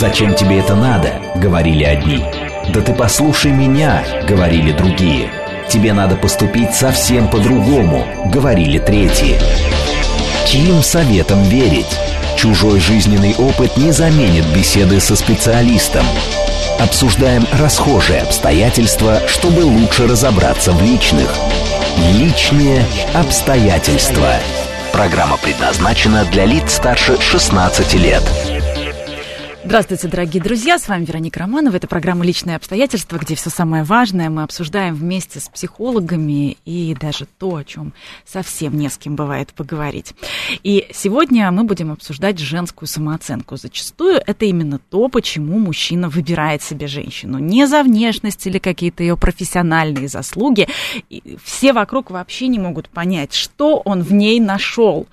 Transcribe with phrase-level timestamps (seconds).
[0.00, 2.24] «Зачем тебе это надо?»— говорили одни.
[2.72, 5.30] «Да ты послушай меня!»— говорили другие.
[5.68, 9.38] «Тебе надо поступить совсем по-другому!»— говорили третьи.
[10.46, 11.98] Чьим советом верить?
[12.34, 16.06] Чужой жизненный опыт не заменит беседы со специалистом.
[16.78, 21.28] Обсуждаем расхожие обстоятельства, чтобы лучше разобраться в личных.
[22.14, 24.36] Личные обстоятельства.
[24.94, 28.22] Программа предназначена для лиц старше 16 лет.
[29.62, 31.76] Здравствуйте, дорогие друзья, с вами Вероника Романова.
[31.76, 37.26] Это программа «Личные обстоятельства», где все самое важное мы обсуждаем вместе с психологами и даже
[37.38, 37.92] то, о чем
[38.24, 40.14] совсем не с кем бывает поговорить.
[40.62, 43.58] И сегодня мы будем обсуждать женскую самооценку.
[43.58, 47.38] Зачастую это именно то, почему мужчина выбирает себе женщину.
[47.38, 50.68] Не за внешность или какие-то ее профессиональные заслуги.
[51.10, 55.06] И все вокруг вообще не могут понять, что он в ней нашел.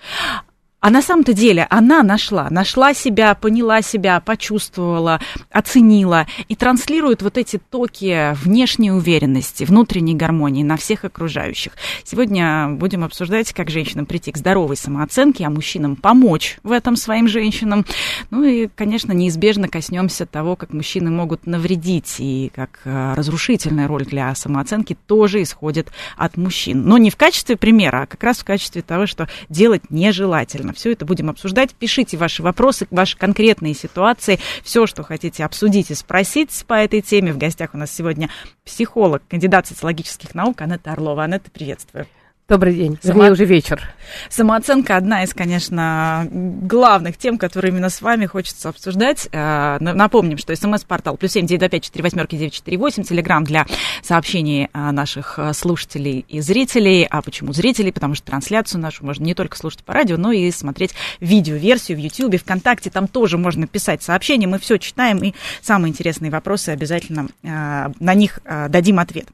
[0.80, 5.20] А на самом-то деле она нашла, нашла себя, поняла себя, почувствовала,
[5.52, 11.74] оценила и транслирует вот эти токи внешней уверенности, внутренней гармонии на всех окружающих.
[12.04, 17.27] Сегодня будем обсуждать, как женщинам прийти к здоровой самооценке, а мужчинам помочь в этом своим
[17.27, 17.84] женщинам.
[18.29, 24.05] Ну и, конечно, неизбежно коснемся того, как мужчины могут навредить и как э, разрушительная роль
[24.05, 26.84] для самооценки тоже исходит от мужчин.
[26.84, 30.73] Но не в качестве примера, а как раз в качестве того, что делать нежелательно обязательно
[30.73, 31.73] все это будем обсуждать.
[31.73, 37.34] Пишите ваши вопросы, ваши конкретные ситуации, все, что хотите обсудить и спросить по этой теме.
[37.34, 38.29] В гостях у нас сегодня
[38.65, 41.23] психолог, кандидат социологических наук Анетта Орлова.
[41.23, 42.07] Анетта, приветствую.
[42.49, 43.15] Добрый день, Само...
[43.15, 43.81] вернее, уже вечер.
[44.29, 49.27] Самооценка одна из, конечно, главных тем, которые именно с вами хочется обсуждать.
[49.34, 53.43] Э, напомним, что смс-портал плюс семь девять два пять четыре восьмерки девять четыре восемь, телеграмм
[53.43, 53.65] для
[54.01, 57.05] сообщений э, наших э, слушателей и зрителей.
[57.09, 57.91] А почему зрителей?
[57.91, 61.99] Потому что трансляцию нашу можно не только слушать по радио, но и смотреть видеоверсию в
[62.01, 62.89] Ютьюбе, ВКонтакте.
[62.89, 68.39] Там тоже можно писать сообщения, мы все читаем и самые интересные вопросы обязательно на них
[68.69, 69.28] дадим ответ.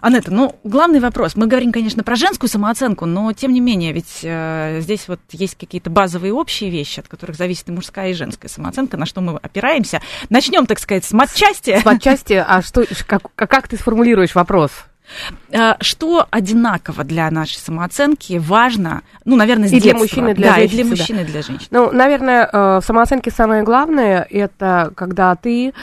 [0.00, 1.36] Анетта, ну, главный вопрос.
[1.36, 5.56] Мы говорим, конечно, про женскую самооценку, но тем не менее, ведь э, здесь вот есть
[5.56, 9.36] какие-то базовые общие вещи, от которых зависит и мужская, и женская самооценка, на что мы
[9.36, 10.00] опираемся.
[10.30, 11.78] Начнем, так сказать, с матчасти.
[11.78, 14.70] С матчасти, а что, как, как ты сформулируешь вопрос?
[15.50, 19.92] Э, что одинаково для нашей самооценки важно, ну, наверное, с и детства.
[19.92, 20.72] для мужчины, для да, женщин.
[20.72, 21.68] и для мужчины, и для женщин.
[21.70, 25.74] Ну, наверное, э, в самооценке самое главное это когда ты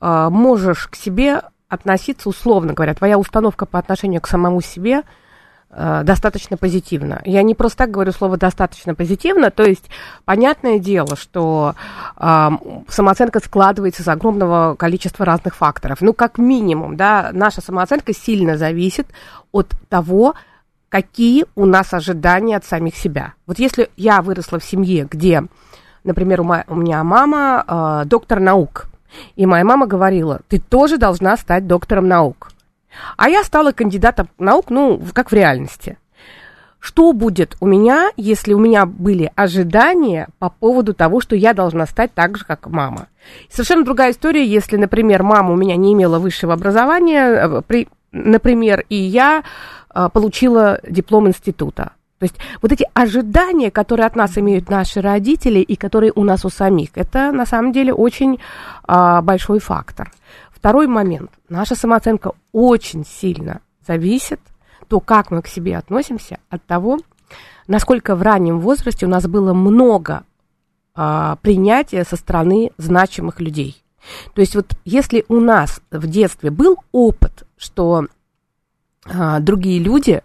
[0.00, 5.02] э, можешь к себе относиться условно говоря, твоя установка по отношению к самому себе–
[5.72, 7.22] достаточно позитивно.
[7.24, 9.88] Я не просто так говорю слово достаточно позитивно, то есть
[10.24, 11.74] понятное дело, что
[12.16, 12.48] э,
[12.88, 16.00] самооценка складывается из огромного количества разных факторов.
[16.00, 19.06] Ну, как минимум, да, наша самооценка сильно зависит
[19.50, 20.34] от того,
[20.90, 23.32] какие у нас ожидания от самих себя.
[23.46, 25.42] Вот если я выросла в семье, где,
[26.04, 27.64] например, у, мо- у меня мама
[28.02, 28.86] э, доктор наук,
[29.36, 32.51] и моя мама говорила, ты тоже должна стать доктором наук.
[33.16, 35.98] А я стала кандидатом наук, ну, как в реальности.
[36.78, 41.86] Что будет у меня, если у меня были ожидания по поводу того, что я должна
[41.86, 43.06] стать так же, как мама?
[43.48, 48.84] Совершенно другая история, если, например, мама у меня не имела высшего образования, э, при, например,
[48.88, 49.44] и я
[49.94, 51.92] э, получила диплом института.
[52.22, 56.44] То есть вот эти ожидания, которые от нас имеют наши родители и которые у нас
[56.44, 58.38] у самих, это на самом деле очень
[58.84, 60.12] а, большой фактор.
[60.62, 61.32] Второй момент.
[61.48, 64.38] Наша самооценка очень сильно зависит,
[64.86, 67.00] то, как мы к себе относимся, от того,
[67.66, 70.22] насколько в раннем возрасте у нас было много
[70.94, 73.82] а, принятия со стороны значимых людей.
[74.34, 78.06] То есть вот если у нас в детстве был опыт, что
[79.04, 80.22] а, другие люди,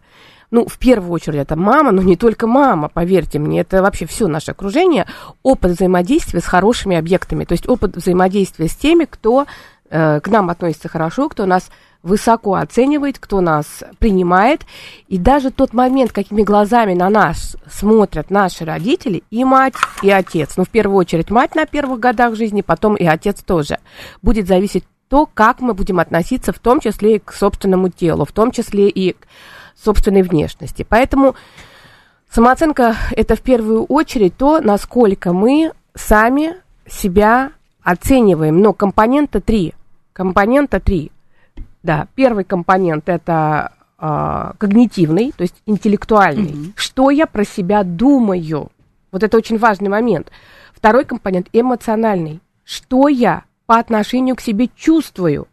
[0.52, 4.28] ну, в первую очередь это мама, но не только мама, поверьте мне, это вообще все
[4.28, 5.08] наше окружение,
[5.42, 9.48] опыт взаимодействия с хорошими объектами, то есть опыт взаимодействия с теми, кто
[9.90, 11.70] к нам относится хорошо, кто нас
[12.04, 14.62] высоко оценивает, кто нас принимает.
[15.08, 20.58] И даже тот момент, какими глазами на нас смотрят наши родители, и мать, и отец,
[20.58, 23.80] ну, в первую очередь мать на первых годах жизни, потом и отец тоже,
[24.22, 28.32] будет зависеть то, как мы будем относиться, в том числе и к собственному телу, в
[28.32, 29.28] том числе и к
[29.82, 30.86] собственной внешности.
[30.88, 31.36] Поэтому
[32.30, 36.56] самооценка– это в первую очередь то, насколько мы сами
[36.88, 37.52] себя
[37.84, 38.62] оцениваем.
[38.62, 39.74] Но компонента три–
[40.18, 41.12] компонента три.
[41.84, 46.54] Да, первый компонент это э, когнитивный, то есть интеллектуальный.
[46.54, 46.74] Mm-hmm.
[46.76, 48.72] Что я про себя думаю?
[49.12, 50.32] Вот это очень важный момент.
[50.74, 52.40] Второй компонент эмоциональный.
[52.66, 55.48] Что я по отношению к себе чувствую?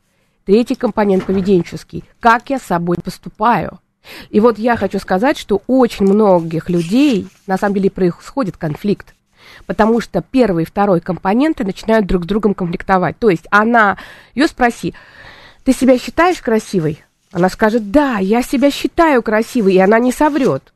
[0.47, 2.03] Третий компонент поведенческий.
[2.19, 3.81] Как я с собой поступаю?
[4.31, 9.15] И вот я хочу сказать, что очень многих людей, на самом деле, происходит конфликт.
[9.67, 13.19] Потому что первый и второй компоненты начинают друг с другом конфликтовать.
[13.19, 13.97] То есть она,
[14.35, 14.95] ее спроси,
[15.65, 17.03] ты себя считаешь красивой?
[17.33, 20.73] Она скажет, да, я себя считаю красивой, и она не соврет.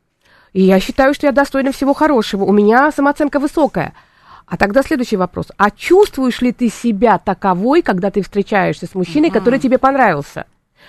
[0.51, 2.43] И я считаю, что я достойна всего хорошего.
[2.43, 3.93] У меня самооценка высокая.
[4.45, 5.51] А тогда следующий вопрос.
[5.57, 10.45] А чувствуешь ли ты себя таковой, когда ты встречаешься с мужчиной, который тебе понравился?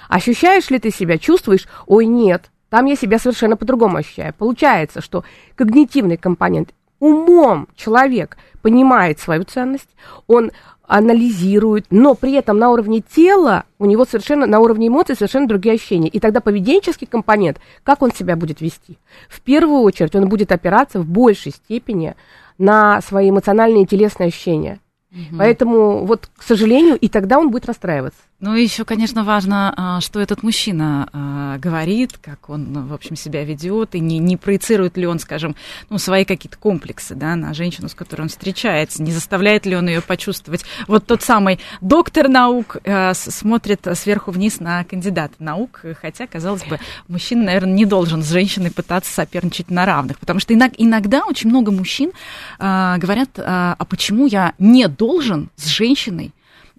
[0.09, 4.32] Ощущаешь ли ты себя, чувствуешь, ой, нет, там я себя совершенно по-другому ощущаю.
[4.32, 5.25] Получается, что
[5.56, 9.88] когнитивный компонент, умом человек понимает свою ценность,
[10.26, 10.52] он
[10.91, 15.76] анализирует, но при этом на уровне тела у него совершенно, на уровне эмоций совершенно другие
[15.76, 16.08] ощущения.
[16.08, 18.99] И тогда поведенческий компонент, как он себя будет вести?
[19.29, 22.17] В первую очередь он будет опираться в большей степени
[22.58, 24.81] на свои эмоциональные и телесные ощущения.
[25.12, 25.38] Угу.
[25.38, 28.20] Поэтому, вот, к сожалению, и тогда он будет расстраиваться.
[28.40, 33.44] Ну, еще, конечно, важно, а, что этот мужчина а, говорит, как он, в общем, себя
[33.44, 35.54] ведет, и не, не проецирует ли он, скажем,
[35.90, 39.88] ну, свои какие-то комплексы да, на женщину, с которой он встречается, не заставляет ли он
[39.88, 40.64] ее почувствовать.
[40.87, 46.81] Вот тот самый доктор наук а, смотрит сверху вниз на кандидата наук, хотя, казалось бы,
[47.08, 51.70] мужчина, наверное, не должен с женщиной пытаться соперничать на равных, потому что иногда очень много
[51.70, 52.12] мужчин
[52.58, 56.32] говорят, а почему я не должен с женщиной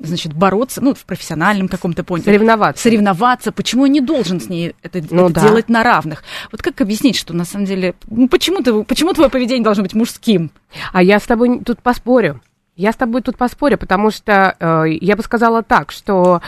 [0.04, 2.26] значит, бороться, ну, в профессиональном каком-то поняли.
[2.26, 2.84] Соревноваться.
[2.84, 3.52] Соревноваться.
[3.52, 5.42] Почему я не должен с ней это, ну, это да.
[5.42, 6.24] делать на равных?
[6.52, 9.94] Вот как объяснить, что на самом деле, ну, почему, ты, почему твое поведение должно быть
[9.94, 10.52] мужским?
[10.94, 12.42] А я с тобой тут поспорю.
[12.76, 16.42] Я с тобой тут поспорю, потому что э, я бы сказала так, что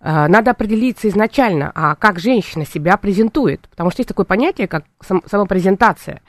[0.00, 3.66] э, надо определиться изначально, а как женщина себя презентует.
[3.70, 6.20] Потому что есть такое понятие, как сам, самопрезентация.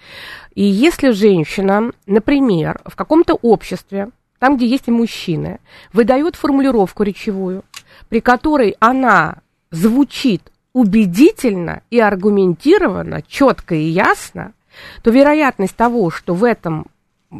[0.56, 4.10] И если женщина, например, в каком-то обществе
[4.41, 5.59] там, где есть и мужчины,
[5.93, 7.63] выдает формулировку речевую,
[8.09, 9.35] при которой она
[9.69, 14.53] звучит убедительно и аргументированно, четко и ясно,
[15.03, 16.88] то вероятность того, что в этом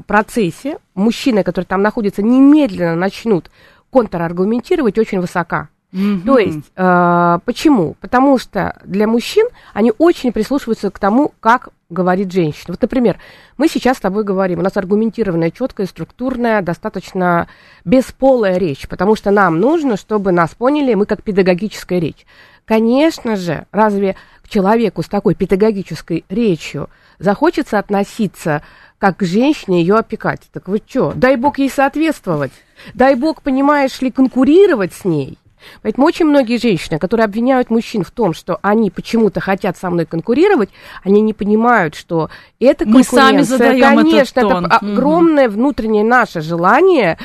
[0.06, 3.50] процессе мужчины, которые там находятся, немедленно начнут
[3.90, 5.70] контраргументировать, очень высока.
[5.94, 6.22] Mm-hmm.
[6.26, 7.96] То есть, э, почему?
[8.00, 12.68] Потому что для мужчин они очень прислушиваются к тому, как говорит женщина.
[12.70, 13.18] Вот, например,
[13.58, 17.48] мы сейчас с тобой говорим, у нас аргументированная, четкая, структурная, достаточно
[17.84, 22.26] бесполая речь, потому что нам нужно, чтобы нас поняли, мы как педагогическая речь.
[22.66, 26.90] Конечно же, разве к человеку с такой педагогической речью
[27.20, 28.62] захочется относиться
[28.98, 30.42] как к женщине ее опекать?
[30.54, 32.54] Так вы что, дай бог ей соответствовать,
[32.94, 35.38] дай бог, понимаешь ли, конкурировать с ней.
[35.82, 40.06] Поэтому очень многие женщины, которые обвиняют мужчин в том, что они почему-то хотят со мной
[40.06, 40.70] конкурировать,
[41.04, 42.30] они не понимают, что
[42.60, 44.66] это конкуренция, Мы сами задаем конечно, этот тон.
[44.66, 47.18] это огромное внутреннее наше желание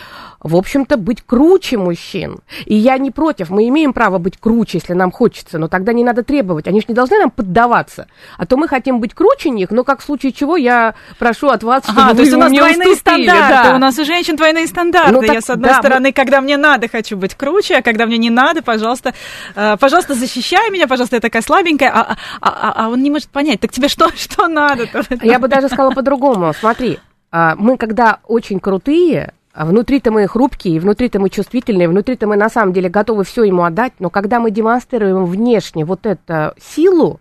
[0.46, 2.38] в общем-то, быть круче мужчин.
[2.64, 6.04] И я не против, мы имеем право быть круче, если нам хочется, но тогда не
[6.04, 6.66] надо требовать.
[6.66, 8.06] Они же не должны нам поддаваться.
[8.38, 11.62] А то мы хотим быть круче них, но как в случае чего я прошу от
[11.62, 13.26] вас, чтобы ага, вы то есть у нас мне двойные уступили.
[13.26, 13.76] стандарты, да.
[13.76, 15.12] у нас у женщин двойные стандарты.
[15.12, 16.12] Ну, так, я, с одной да, стороны, мы...
[16.12, 19.14] когда мне надо, хочу быть круче, а когда мне не надо, пожалуйста,
[19.54, 23.28] э, пожалуйста, защищай меня, пожалуйста, я такая слабенькая, а, а, а, а он не может
[23.28, 24.88] понять, так тебе что, что надо?
[25.22, 26.52] Я бы даже сказала по-другому.
[26.52, 26.98] Смотри,
[27.30, 32.48] а, мы когда очень крутые, а внутри-то мы хрупкие, внутри-то мы чувствительные, внутри-то мы на
[32.48, 37.20] самом деле готовы все ему отдать, но когда мы демонстрируем внешне вот эту силу,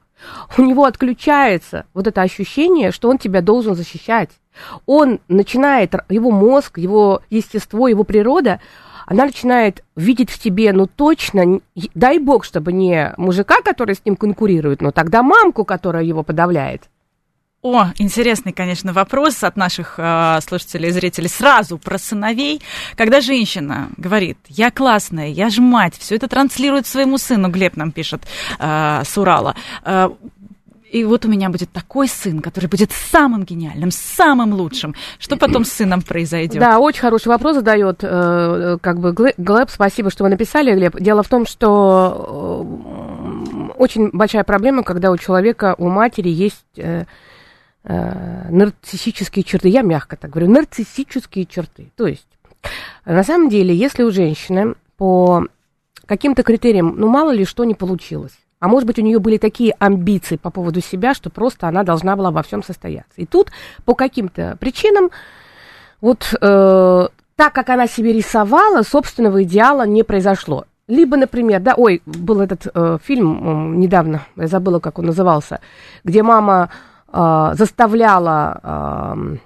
[0.58, 4.30] у него отключается вот это ощущение, что он тебя должен защищать.
[4.86, 8.60] Он начинает, его мозг, его естество, его природа,
[9.06, 11.60] она начинает видеть в тебе, ну точно,
[11.94, 16.90] дай бог, чтобы не мужика, который с ним конкурирует, но тогда мамку, которая его подавляет.
[17.66, 21.28] О, интересный, конечно, вопрос от наших э, слушателей и зрителей.
[21.28, 22.62] Сразу про сыновей.
[22.96, 27.92] Когда женщина говорит, я классная, я же мать, все это транслирует своему сыну, Глеб нам
[27.92, 28.22] пишет
[28.60, 29.56] э, с Урала.
[29.84, 30.12] Э,
[30.92, 34.94] и вот у меня будет такой сын, который будет самым гениальным, самым лучшим.
[35.18, 36.60] Что потом с сыном произойдет?
[36.60, 39.72] Да, очень хороший вопрос задает э, как бы Глеб.
[39.72, 41.00] Спасибо, что вы написали, Глеб.
[41.00, 47.06] Дело в том, что э, очень большая проблема, когда у человека, у матери есть э,
[47.86, 49.70] э, нарциссические черты.
[49.70, 51.92] Я мягко так говорю, нарциссические черты.
[51.96, 52.28] То есть,
[53.06, 55.46] на самом деле, если у женщины по
[56.06, 59.76] каким-то критериям, ну, мало ли что не получилось, а может быть, у нее были такие
[59.80, 63.14] амбиции по поводу себя, что просто она должна была во всем состояться.
[63.18, 63.52] И тут
[63.84, 65.12] по каким-то причинам
[66.02, 70.66] вот э, так, как она себе рисовала, собственного идеала не произошло.
[70.88, 75.60] Либо, например, да, ой, был этот э, фильм э, недавно, я забыла, как он назывался,
[76.04, 76.70] где мама
[77.54, 78.60] заставляла...
[78.64, 79.38] Э,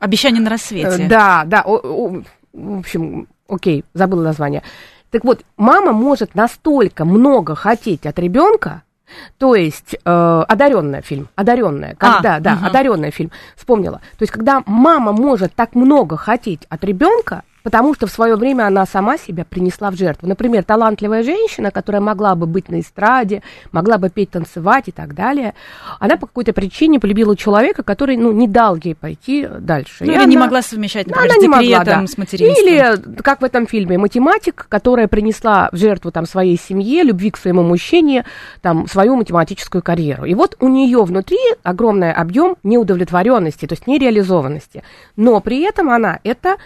[0.00, 1.04] Обещание на рассвете.
[1.04, 2.22] Э, да, да, о, о,
[2.52, 4.62] в общем, окей, забыла название.
[5.10, 8.82] Так вот, мама может настолько много хотеть от ребенка,
[9.38, 12.66] То есть э, одаренная фильм, одаренная, когда, а, да, угу.
[12.66, 14.00] одаренная фильм, вспомнила.
[14.18, 18.66] То есть, когда мама может так много хотеть от ребенка, потому что в свое время
[18.66, 20.26] она сама себя принесла в жертву.
[20.26, 25.14] Например, талантливая женщина, которая могла бы быть на эстраде, могла бы петь, танцевать и так
[25.14, 25.52] далее,
[26.00, 29.96] она по какой-то причине полюбила человека, который, ну, не дал ей пойти дальше.
[30.06, 32.06] Ну, или она, не могла совмещать, например, она с не могла, да.
[32.06, 32.66] с материнством.
[32.66, 37.36] Или, как в этом фильме, математик, которая принесла в жертву там своей семье, любви к
[37.36, 38.24] своему мужчине,
[38.62, 40.24] там, свою математическую карьеру.
[40.24, 44.82] И вот у нее внутри огромный объем неудовлетворенности, то есть нереализованности.
[45.16, 46.56] Но при этом она это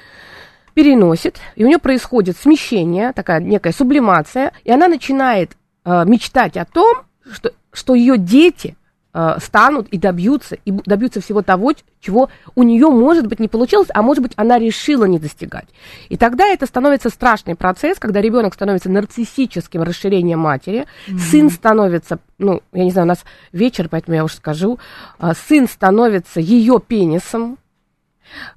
[0.75, 5.53] переносит, и у нее происходит смещение, такая некая сублимация, и она начинает
[5.85, 6.99] э, мечтать о том,
[7.31, 8.77] что, что ее дети
[9.15, 13.89] э, станут и добьются, и добьются всего того, чего у нее, может быть, не получилось,
[13.95, 15.69] а может быть, она решила не достигать.
[16.09, 21.19] И тогда это становится страшный процесс, когда ребенок становится нарциссическим расширением матери, mm-hmm.
[21.19, 24.79] сын становится, ну, я не знаю, у нас вечер, поэтому я уже скажу,
[25.19, 27.59] э, сын становится ее пенисом,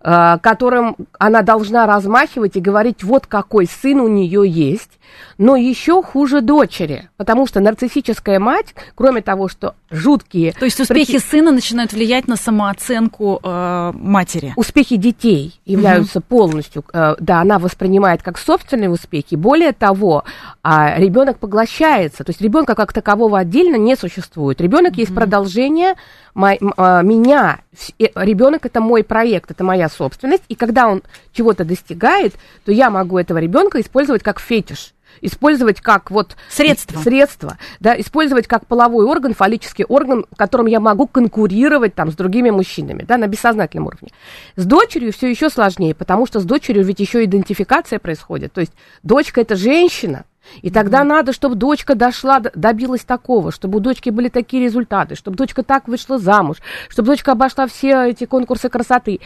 [0.02, 4.92] которым она должна размахивать и говорить, вот какой сын у нее есть.
[5.38, 10.54] Но еще хуже дочери, потому что нарциссическая мать, кроме того, что жуткие...
[10.54, 11.24] То есть успехи прики...
[11.24, 14.54] сына начинают влиять на самооценку э, матери?
[14.56, 16.26] Успехи детей являются угу.
[16.30, 16.86] полностью...
[16.94, 19.36] Э, да, она воспринимает как собственные успехи.
[19.36, 20.24] Более того,
[20.64, 22.24] э, ребенок поглощается.
[22.24, 24.62] То есть ребенка как такового отдельно не существует.
[24.62, 25.02] Ребенок угу.
[25.02, 25.96] есть продолжение
[26.34, 27.60] мой, э, меня.
[27.98, 31.02] Ребенок это мой проект, это моя собственность, и когда он
[31.34, 32.36] чего-то достигает,
[32.66, 38.48] то я могу этого ребенка использовать как фетиш использовать как вот средство, средство да, использовать
[38.48, 43.28] как половой орган, фаллический орган, которым я могу конкурировать там с другими мужчинами, да, на
[43.28, 44.10] бессознательном уровне.
[44.58, 48.74] С дочерью все еще сложнее, потому что с дочерью ведь еще идентификация происходит, то есть
[49.04, 50.26] дочка это женщина,
[50.62, 51.08] и тогда mm-hmm.
[51.08, 55.88] надо, чтобы дочка дошла, добилась такого, чтобы у дочки были такие результаты, чтобы дочка так
[55.88, 56.58] вышла замуж,
[56.90, 59.20] чтобы дочка обошла все эти конкурсы красоты.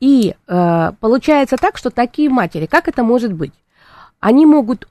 [0.00, 3.52] И э, получается так, что такие матери, как это может быть?
[4.20, 4.88] Они могут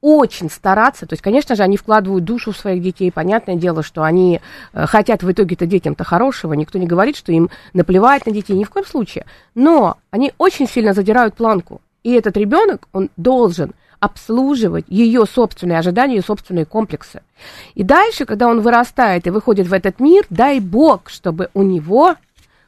[0.00, 4.04] очень стараться, то есть, конечно же, они вкладывают душу в своих детей, понятное дело, что
[4.04, 4.40] они
[4.72, 8.62] э, хотят в итоге-то детям-то хорошего, никто не говорит, что им наплевать на детей, ни
[8.62, 14.84] в коем случае, но они очень сильно задирают планку, и этот ребенок, он должен обслуживать
[14.88, 17.22] ее собственные ожидания, ее собственные комплексы.
[17.74, 22.16] И дальше, когда он вырастает и выходит в этот мир, дай бог, чтобы у него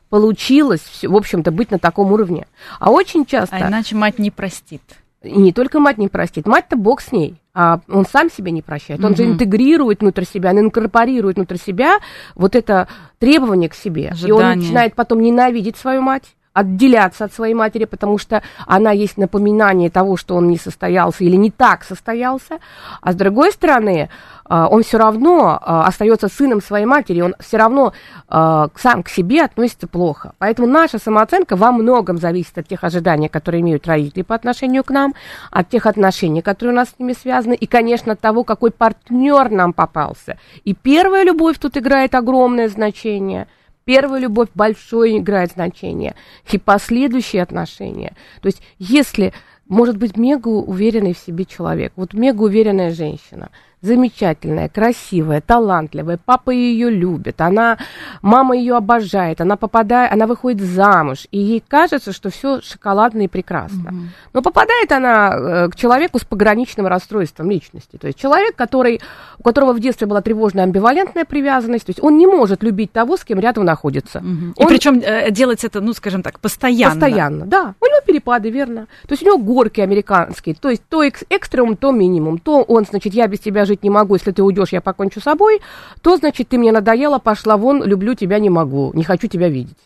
[0.08, 2.46] получилось, в общем-то, быть на таком уровне.
[2.78, 3.56] А очень часто...
[3.56, 4.82] А иначе мать не простит.
[5.22, 8.62] И не только мать не простит, мать-то бог с ней, а он сам себя не
[8.62, 9.00] прощает.
[9.00, 9.16] Он угу.
[9.16, 11.98] же интегрирует внутрь себя, он инкорпорирует внутрь себя
[12.34, 14.10] вот это требование к себе.
[14.10, 14.28] Ожидание.
[14.28, 19.16] И он начинает потом ненавидеть свою мать отделяться от своей матери, потому что она есть
[19.16, 22.58] напоминание того, что он не состоялся или не так состоялся,
[23.00, 24.08] а с другой стороны,
[24.44, 27.92] а, он все равно а, остается сыном своей матери, он все равно
[28.28, 30.32] а, сам к себе относится плохо.
[30.38, 34.90] Поэтому наша самооценка во многом зависит от тех ожиданий, которые имеют родители по отношению к
[34.90, 35.14] нам,
[35.52, 39.50] от тех отношений, которые у нас с ними связаны, и, конечно, от того, какой партнер
[39.50, 40.36] нам попался.
[40.64, 43.46] И первая любовь тут играет огромное значение–
[43.84, 46.14] Первая любовь большое играет значение,
[46.50, 48.14] и последующие отношения.
[48.42, 49.32] То есть, если,
[49.68, 53.50] может быть, мега уверенный в себе человек, вот мега уверенная женщина–
[53.82, 57.78] замечательная, красивая, талантливая, папа ее любит, она,
[58.20, 63.28] мама ее обожает, она попадает, она выходит замуж, и ей кажется, что все шоколадно и
[63.28, 63.90] прекрасно.
[63.90, 63.98] Угу.
[64.34, 69.00] Но попадает она э, к человеку с пограничным расстройством личности, то есть человек, который,
[69.38, 73.16] у которого в детстве была тревожная амбивалентная привязанность, то есть он не может любить того,
[73.16, 74.18] с кем рядом находится.
[74.18, 74.54] Угу.
[74.56, 77.00] Он, и причем э, делать это, ну, скажем так, постоянно.
[77.00, 77.74] Постоянно, да.
[77.80, 78.88] У него перепады, верно.
[79.06, 83.14] То есть у него горки американские, то есть то экстремум, то минимум, то он, значит,
[83.14, 85.60] я без тебя жить не могу, если ты уйдешь, я покончу с собой,
[86.02, 89.78] то, значит, ты мне надоела, пошла вон, люблю тебя, не могу, не хочу тебя видеть.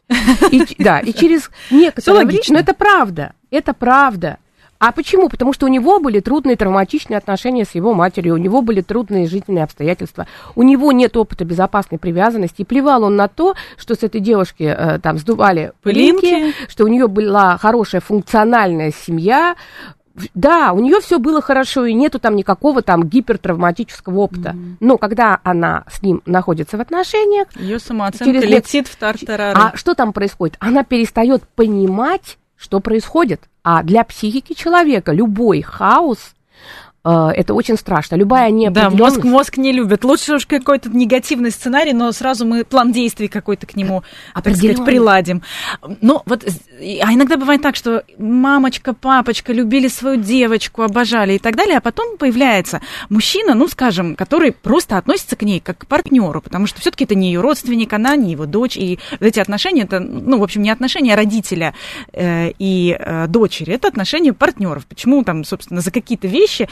[0.50, 4.38] И, да, и через некоторое время, но это правда, это правда.
[4.78, 5.28] А почему?
[5.28, 9.26] Потому что у него были трудные травматичные отношения с его матерью, у него были трудные
[9.26, 10.26] жизненные обстоятельства,
[10.56, 14.64] у него нет опыта безопасной привязанности, и плевал он на то, что с этой девушки
[14.64, 19.56] э, там сдували пылинки, пылинки, что у нее была хорошая функциональная семья,
[20.34, 24.50] да, у нее все было хорошо, и нету там никакого там гипертравматического опыта.
[24.50, 24.76] Mm-hmm.
[24.80, 27.48] Но когда она с ним находится в отношениях...
[27.56, 29.58] Ее самооценка через летит в тартарары.
[29.58, 30.56] А что там происходит?
[30.60, 33.42] Она перестает понимать, что происходит.
[33.64, 36.34] А для психики человека любой хаос
[37.04, 38.16] это очень страшно.
[38.16, 38.96] Любая неопределенность...
[38.96, 40.04] Да, мозг, мозг не любит.
[40.04, 44.02] Лучше уж какой-то негативный сценарий, но сразу мы план действий какой-то к нему,
[44.34, 45.42] так сказать, приладим.
[46.00, 51.56] Но вот, а иногда бывает так, что мамочка, папочка любили свою девочку, обожали и так
[51.56, 52.80] далее, а потом появляется
[53.10, 57.14] мужчина, ну, скажем, который просто относится к ней как к партнеру, потому что все-таки это
[57.14, 60.70] не ее родственник, она не его дочь, и эти отношения, это, ну, в общем, не
[60.70, 61.74] отношения родителя
[62.12, 64.86] э, и э, дочери, это отношения партнеров.
[64.86, 66.68] Почему там, собственно, за какие-то вещи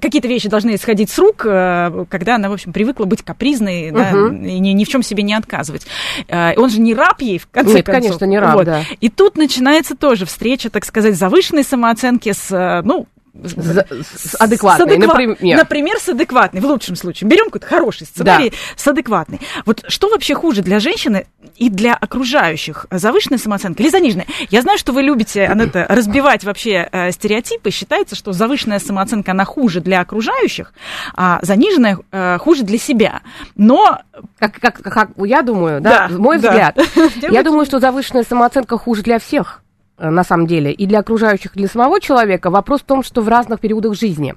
[0.00, 3.98] какие-то вещи должны исходить с рук, э, когда она, в общем, привыкла быть капризной угу.
[3.98, 5.86] да, и ни, ни в чем себе не отказывать.
[6.28, 8.02] Э, он же не раб ей, в конце Нет, концов.
[8.02, 8.64] конечно, не раб, вот.
[8.64, 8.82] да.
[9.00, 14.86] И тут начинается тоже встреча, так сказать, завышенной самооценки с, э, ну, с, с адекватной,
[14.86, 15.14] с адеква...
[15.14, 15.56] например.
[15.56, 17.28] Например, с адекватной, в лучшем случае.
[17.28, 18.56] Берем какой-то хороший сценарий да.
[18.76, 19.40] с адекватной.
[19.64, 22.86] Вот что вообще хуже для женщины и для окружающих?
[22.90, 24.26] Завышенная самооценка или заниженная?
[24.50, 27.70] Я знаю, что вы любите, Анетта, разбивать вообще э, стереотипы.
[27.70, 30.74] Считается, что завышенная самооценка, она хуже для окружающих,
[31.14, 33.22] а заниженная э, хуже для себя.
[33.56, 33.98] Но...
[34.38, 36.50] Как, как, как я думаю, да, да мой да.
[36.50, 36.78] взгляд,
[37.30, 39.61] я думаю, что завышенная самооценка хуже для всех.
[40.02, 42.50] Э, на самом деле, и для окружающих, и для самого человека.
[42.50, 44.34] Вопрос в том, что в разных периодах жизни.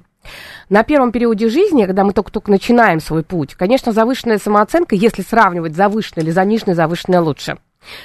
[0.68, 5.74] На первом периоде жизни, когда мы только-только начинаем свой путь, конечно, завышенная самооценка, если сравнивать
[5.74, 7.58] завышенная или заниженная, завышенная лучше.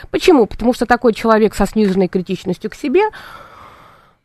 [0.09, 0.47] Почему?
[0.47, 3.01] Потому что такой человек со сниженной критичностью к себе,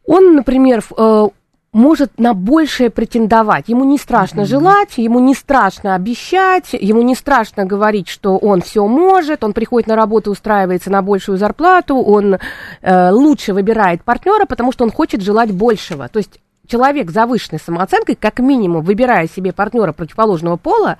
[0.06, 1.28] он, например, э,
[1.76, 3.68] может на большее претендовать.
[3.68, 4.46] Ему не страшно mm-hmm.
[4.46, 9.86] желать, ему не страшно обещать, ему не страшно говорить, что он все может, он приходит
[9.86, 12.38] на работу, устраивается на большую зарплату, он
[12.80, 16.08] э, лучше выбирает партнера, потому что он хочет желать большего.
[16.08, 20.96] То есть человек с завышенной самооценкой, как минимум, выбирая себе партнера противоположного пола,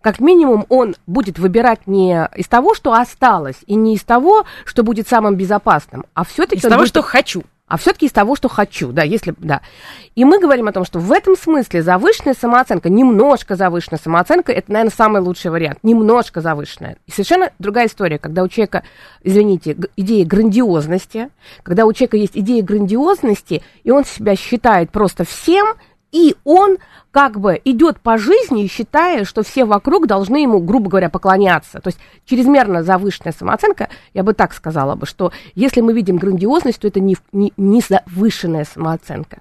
[0.00, 4.82] как минимум он будет выбирать не из того, что осталось, и не из того, что
[4.82, 6.58] будет самым безопасным, а все-таки...
[6.58, 6.88] Из того, будет...
[6.88, 9.60] что хочу а все-таки из того, что хочу, да, если, да.
[10.14, 14.70] И мы говорим о том, что в этом смысле завышенная самооценка, немножко завышенная самооценка, это,
[14.70, 16.96] наверное, самый лучший вариант, немножко завышенная.
[17.06, 18.84] И совершенно другая история, когда у человека,
[19.24, 21.30] извините, идея грандиозности,
[21.64, 25.66] когда у человека есть идея грандиозности, и он себя считает просто всем,
[26.12, 26.78] и он
[27.10, 31.80] как бы идет по жизни, считая, что все вокруг должны ему, грубо говоря, поклоняться.
[31.80, 36.80] То есть чрезмерно завышенная самооценка, я бы так сказала бы, что если мы видим грандиозность,
[36.80, 39.38] то это не, не, не завышенная самооценка,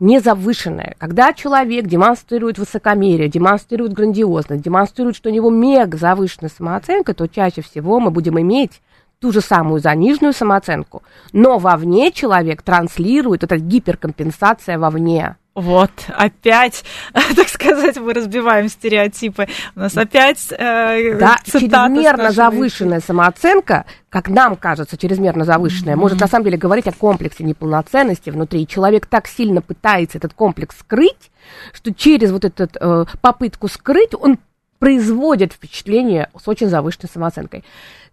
[0.00, 0.94] не завышенная.
[0.98, 7.62] Когда человек демонстрирует высокомерие, демонстрирует грандиозность, демонстрирует, что у него мега завышенная самооценка, то чаще
[7.62, 8.80] всего мы будем иметь
[9.20, 15.36] ту же самую заниженную самооценку, но вовне человек транслирует, это гиперкомпенсация вовне.
[15.58, 19.48] Вот, опять, так сказать, мы разбиваем стереотипы.
[19.74, 25.98] У нас опять э, Да, чрезмерно завышенная самооценка, как нам кажется, чрезмерно завышенная, mm-hmm.
[25.98, 28.62] может на самом деле говорить о комплексе неполноценности внутри.
[28.62, 31.32] И человек так сильно пытается этот комплекс скрыть,
[31.72, 34.38] что через вот эту э, попытку скрыть он
[34.78, 37.64] производит впечатление с очень завышенной самооценкой.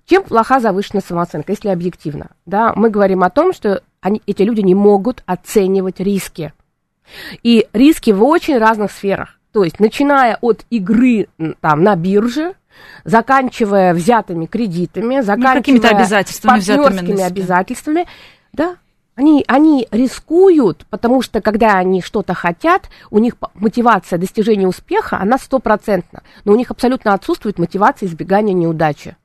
[0.07, 2.31] Чем плоха завышенная самооценка, если объективно?
[2.47, 6.51] Да, мы говорим о том, что они, эти люди не могут оценивать риски.
[7.43, 9.39] И риски в очень разных сферах.
[9.51, 11.27] То есть, начиная от игры
[11.61, 12.55] там, на бирже,
[13.03, 18.07] заканчивая взятыми кредитами, заканчивая ну, обязательствами, партнерскими обязательствами,
[18.51, 18.75] да,
[19.15, 25.37] они, они рискуют, потому что когда они что-то хотят, у них мотивация достижения успеха, она
[25.37, 29.15] стопроцентна, но у них абсолютно отсутствует мотивация избегания неудачи.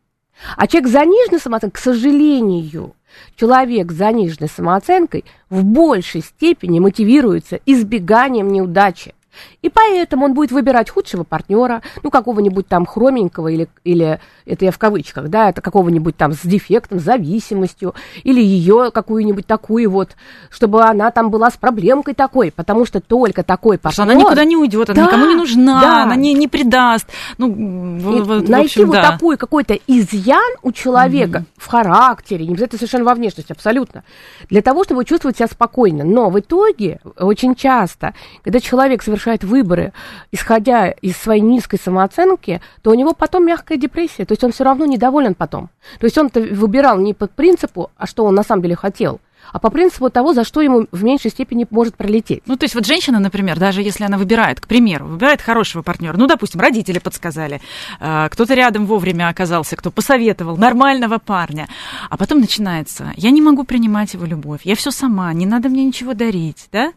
[0.56, 2.94] А человек заниженной самооценкой, к сожалению,
[3.36, 9.14] Человек с заниженной самооценкой в большей степени мотивируется избеганием неудачи.
[9.62, 14.72] И поэтому он будет выбирать худшего партнера, ну, какого-нибудь там хроменького, или, или это я
[14.72, 20.10] в кавычках, да, это какого-нибудь там с дефектом, зависимостью, или ее какую-нибудь такую вот,
[20.50, 23.94] чтобы она там была с проблемкой такой, потому что только такой партнер...
[23.94, 26.02] Что она никуда не уйдет, она да, никому не нужна, да.
[26.02, 27.06] она не, не предаст.
[27.38, 29.10] Ну, в, в, найти в общем, вот да.
[29.12, 34.02] такой какой-то изъян у человека mm в характере, не обязательно совершенно во внешности, абсолютно,
[34.48, 36.04] для того, чтобы чувствовать себя спокойно.
[36.04, 39.92] Но в итоге очень часто, когда человек совершает совершает выборы,
[40.32, 44.24] исходя из своей низкой самооценки, то у него потом мягкая депрессия.
[44.24, 45.68] То есть он все равно недоволен потом.
[45.98, 49.20] То есть он-то выбирал не по принципу, а что он на самом деле хотел,
[49.52, 52.42] а по принципу того, за что ему в меньшей степени может пролететь.
[52.46, 56.16] Ну, то есть вот женщина, например, даже если она выбирает, к примеру, выбирает хорошего партнера,
[56.16, 57.60] ну, допустим, родители подсказали,
[58.00, 61.68] э, кто-то рядом вовремя оказался, кто посоветовал, нормального парня,
[62.08, 65.84] а потом начинается, я не могу принимать его любовь, я все сама, не надо мне
[65.84, 66.92] ничего дарить, да?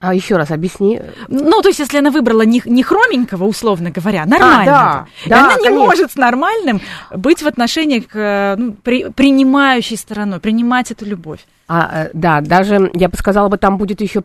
[0.00, 0.98] А еще раз объясни.
[1.28, 5.44] Ну, то есть, если она выбрала не, не хроменького, условно говоря, нормального, а, да, да,
[5.44, 5.78] она не конечно.
[5.78, 6.80] может с нормальным
[7.14, 11.40] быть в отношении к ну, при, принимающей стороной, принимать эту любовь.
[11.68, 14.22] А, э, да, даже я бы сказала бы, там будет еще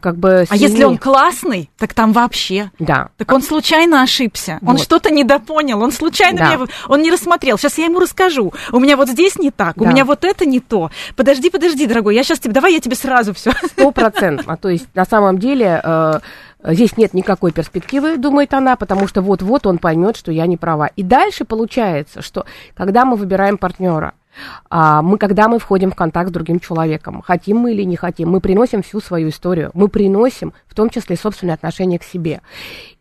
[0.00, 0.44] как бы...
[0.48, 2.70] А если он классный, так там вообще.
[2.78, 3.08] Да.
[3.16, 4.58] Так он случайно ошибся.
[4.62, 4.80] Он Вот.
[4.82, 5.82] что-то недопонял.
[5.82, 6.54] Он случайно Да.
[6.56, 6.66] меня...
[6.88, 7.58] Он не рассмотрел.
[7.58, 8.52] Сейчас я ему расскажу.
[8.70, 9.76] У меня вот здесь не так.
[9.78, 9.90] У Да.
[9.90, 10.90] меня вот это не то.
[11.16, 12.14] Подожди, подожди, дорогой.
[12.14, 12.54] Я сейчас тебе...
[12.54, 13.52] Давай я тебе сразу все.
[13.52, 14.56] Стопроцентно.
[14.56, 16.20] То есть, на самом деле, э,
[16.64, 20.86] здесь нет никакой перспективы, думает она, потому что вот-вот он поймет, что я не права.
[20.94, 24.21] И дальше получается, что когда мы выбираем партнера, а,
[24.70, 28.40] мы, когда мы входим в контакт с другим человеком, хотим мы или не хотим, мы
[28.40, 32.40] приносим всю свою историю, мы приносим в том числе собственное отношение к себе.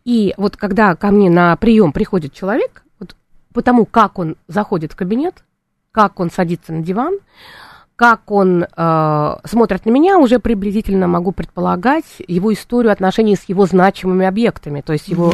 [0.04, 3.16] И вот когда ко мне на прием приходит человек, вот
[3.54, 5.44] потому как он заходит в кабинет,
[5.92, 7.20] как он садится на диван,
[7.96, 13.66] как он э, смотрит на меня, уже приблизительно могу предполагать его историю отношений с его
[13.68, 15.34] значимыми объектами, то есть его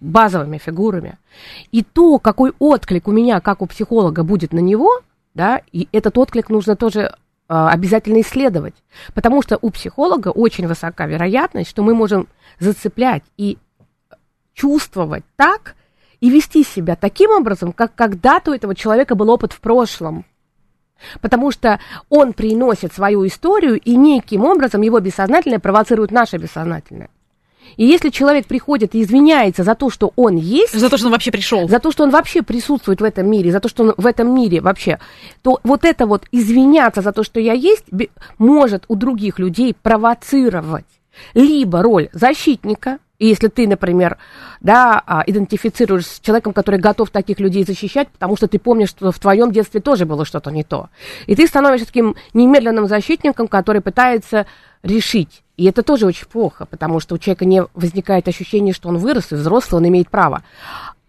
[0.00, 1.18] базовыми фигурами.
[1.72, 5.00] И то, какой отклик у меня, как у психолога, будет на него,
[5.34, 7.08] да, и этот отклик нужно тоже э,
[7.48, 8.74] обязательно исследовать,
[9.14, 12.28] потому что у психолога очень высока вероятность, что мы можем
[12.60, 13.58] зацеплять и
[14.54, 15.74] чувствовать так
[16.20, 20.24] и вести себя таким образом, как когда-то у этого человека был опыт в прошлом.
[21.20, 27.10] Потому что он приносит свою историю, и неким образом его бессознательное провоцирует наше бессознательное.
[27.76, 31.12] И если человек приходит и извиняется за то, что он есть, За то, что он
[31.12, 31.68] вообще пришел.
[31.68, 34.34] за то, что он вообще присутствует в этом мире, за то, что он в этом
[34.34, 34.98] мире вообще,
[35.42, 37.84] то вот это вот извиняться за то, что я есть,
[38.38, 40.86] может у других людей провоцировать
[41.34, 44.18] либо роль защитника, и если ты, например,
[44.60, 49.12] да, а, идентифицируешь с человеком, который готов таких людей защищать, потому что ты помнишь, что
[49.12, 50.88] в твоем детстве тоже было что-то не то.
[51.26, 54.46] И ты становишься таким немедленным защитником, который пытается
[54.82, 55.43] решить.
[55.56, 59.30] И это тоже очень плохо, потому что у человека не возникает ощущение, что он вырос
[59.30, 60.42] и взрослый, он имеет право.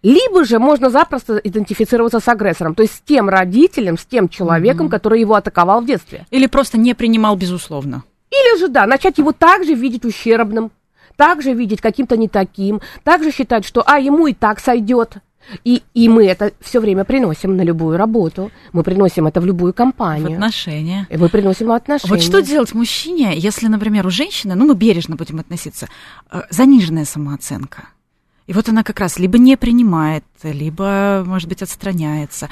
[0.02, 4.88] Либо же можно запросто идентифицироваться с агрессором, то есть с тем родителем, с тем человеком,
[4.88, 6.26] который его атаковал в детстве.
[6.30, 8.04] Или просто не принимал, безусловно.
[8.30, 10.70] Или же, да, начать его также видеть ущербным,
[11.16, 15.16] также видеть каким-то не таким, также считать, что, а, ему и так сойдет.
[15.64, 19.72] И, и мы это все время приносим на любую работу, мы приносим это в любую
[19.72, 21.06] В компанию, отношения.
[21.08, 22.10] и мы приносим в отношения.
[22.12, 25.88] Вот что делать мужчине, если, например, у женщины, ну, мы бережно будем относиться,
[26.32, 27.84] э, заниженная самооценка?
[28.46, 32.48] И вот она как раз либо не принимает, либо, может быть, отстраняется.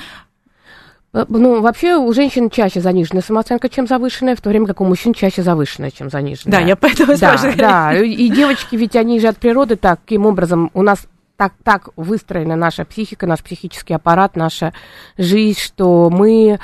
[1.12, 4.85] Э, Ну, вообще у женщин чаще заниженная самооценка, чем завышенная, в то время как у
[4.85, 6.61] мужчин чаще завышенная, чем заниженная.
[6.61, 7.57] Да, я поэтому Да, спрашиваю.
[7.57, 12.57] да, и девочки, ведь они же от природы таким образом, у нас так, так выстроена
[12.57, 14.73] наша психика, наш психический аппарат, наша
[15.18, 16.59] жизнь, что мы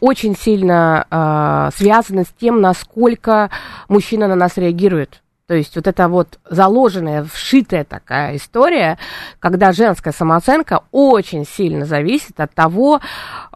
[0.00, 3.50] очень сильно э, связаны с тем, насколько
[3.88, 5.20] мужчина на нас реагирует.
[5.46, 8.98] То есть вот это вот заложенная, вшитая такая история,
[9.40, 13.00] когда женская самооценка очень сильно зависит от того,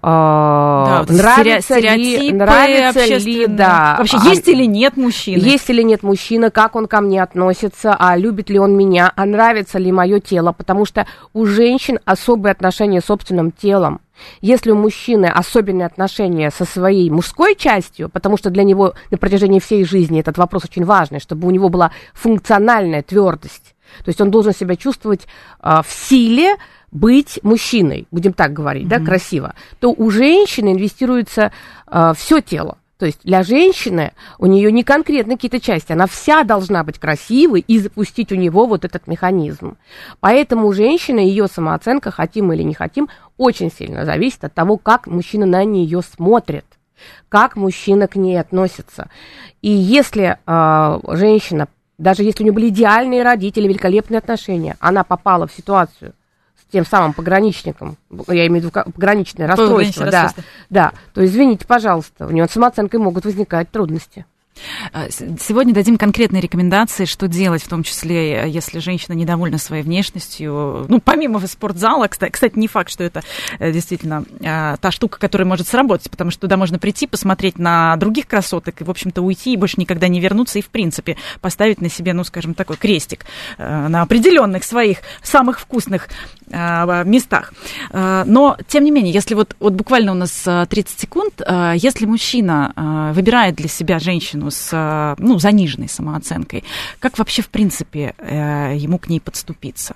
[0.02, 5.40] Да, вот нравится ли, нравится ли, да, Вообще, а- есть или нет мужчины?
[5.40, 9.24] есть или нет мужчина, как он ко мне относится, а любит ли он меня, а
[9.26, 14.00] нравится ли мое тело, потому что у женщин особые отношения с собственным телом.
[14.40, 19.60] Если у мужчины особенные отношения со своей мужской частью, потому что для него на протяжении
[19.60, 24.30] всей жизни этот вопрос очень важный, чтобы у него была функциональная твердость, то есть он
[24.30, 25.26] должен себя чувствовать
[25.60, 26.56] а, в силе
[26.90, 31.52] быть мужчиной, будем так говорить, да, красиво, то у женщины инвестируется
[32.16, 32.78] все тело.
[32.98, 37.60] То есть для женщины у нее не конкретно какие-то части, она вся должна быть красивой
[37.60, 39.76] и запустить у него вот этот механизм.
[40.18, 45.06] Поэтому у женщины ее самооценка, хотим или не хотим, очень сильно зависит от того, как
[45.06, 46.64] мужчина на нее смотрит,
[47.28, 49.08] как мужчина к ней относится.
[49.62, 55.46] И если э, женщина, даже если у нее были идеальные родители, великолепные отношения, она попала
[55.46, 56.14] в ситуацию
[56.72, 57.96] тем самым пограничником,
[58.28, 60.44] я имею в виду пограничное расстройство, да, расстройство.
[60.70, 64.26] да, то извините, пожалуйста, у него с самооценкой могут возникать трудности.
[64.92, 70.86] А, Сегодня дадим конкретные рекомендации, что делать, в том числе, если женщина недовольна своей внешностью.
[70.88, 73.22] Ну, помимо спортзала, кстати, не факт, что это
[73.58, 77.96] э, действительно э, та штука, которая может сработать, потому что туда можно прийти, посмотреть на
[77.96, 81.80] других красоток и, в общем-то, уйти и больше никогда не вернуться и, в принципе, поставить
[81.80, 83.24] на себе, ну, скажем, такой крестик
[83.56, 86.08] э, на определенных своих самых вкусных
[87.04, 87.52] местах.
[87.90, 91.74] Э, Но, тем не менее, если вот, вот буквально у нас э, 30 секунд, э,
[91.76, 96.64] если мужчина выбирает для себя женщину с ну, заниженной самооценкой,
[97.00, 99.94] как вообще, в принципе, э, ему к ней подступиться?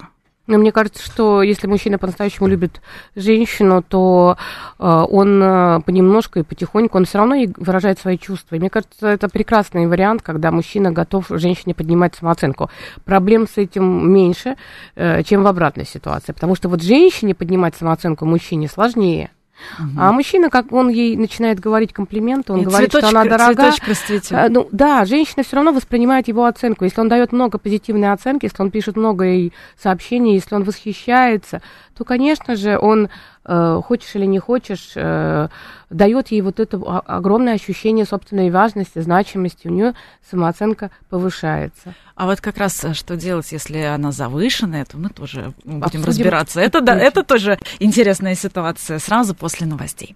[0.49, 2.81] Но мне кажется, что если мужчина по-настоящему любит
[3.15, 4.37] женщину, то
[4.79, 8.57] э, он э, понемножку и потихоньку, он все равно ей выражает свои чувства.
[8.57, 12.71] И мне кажется, это прекрасный вариант, когда мужчина готов женщине поднимать самооценку.
[13.05, 14.57] Проблем с этим меньше,
[14.97, 16.33] э, чем в обратной ситуации.
[16.33, 19.31] Потому что вот женщине поднимать самооценку мужчине сложнее.
[19.79, 19.91] Угу.
[19.99, 23.73] А мужчина, как он ей начинает говорить комплименты, он И говорит, цветочек, что она дорога.
[23.87, 24.51] расцветет.
[24.51, 26.85] Ну да, женщина все равно воспринимает его оценку.
[26.85, 31.63] Если он дает много позитивной оценки, если он пишет много ей сообщений, если он восхищается,
[31.97, 33.09] то, конечно же, он,
[33.45, 35.49] хочешь или не хочешь, э,
[35.91, 39.69] дает ей вот это огромное ощущение собственной важности, значимости.
[39.69, 39.95] У нее
[40.31, 41.95] самооценка повышается.
[42.15, 46.05] А вот как раз э, что делать, если она завышенная, то мы тоже будем Обсудим.
[46.05, 46.61] разбираться.
[46.61, 48.99] Это, да, это тоже интересная ситуация.
[48.99, 50.15] Сразу после новостей.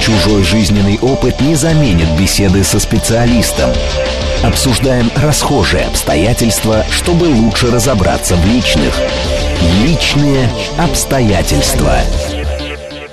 [0.00, 3.70] Чужой жизненный опыт не заменит беседы со специалистом.
[4.44, 8.94] Обсуждаем расхожие обстоятельства, чтобы лучше разобраться в личных.
[9.60, 12.00] Личные обстоятельства.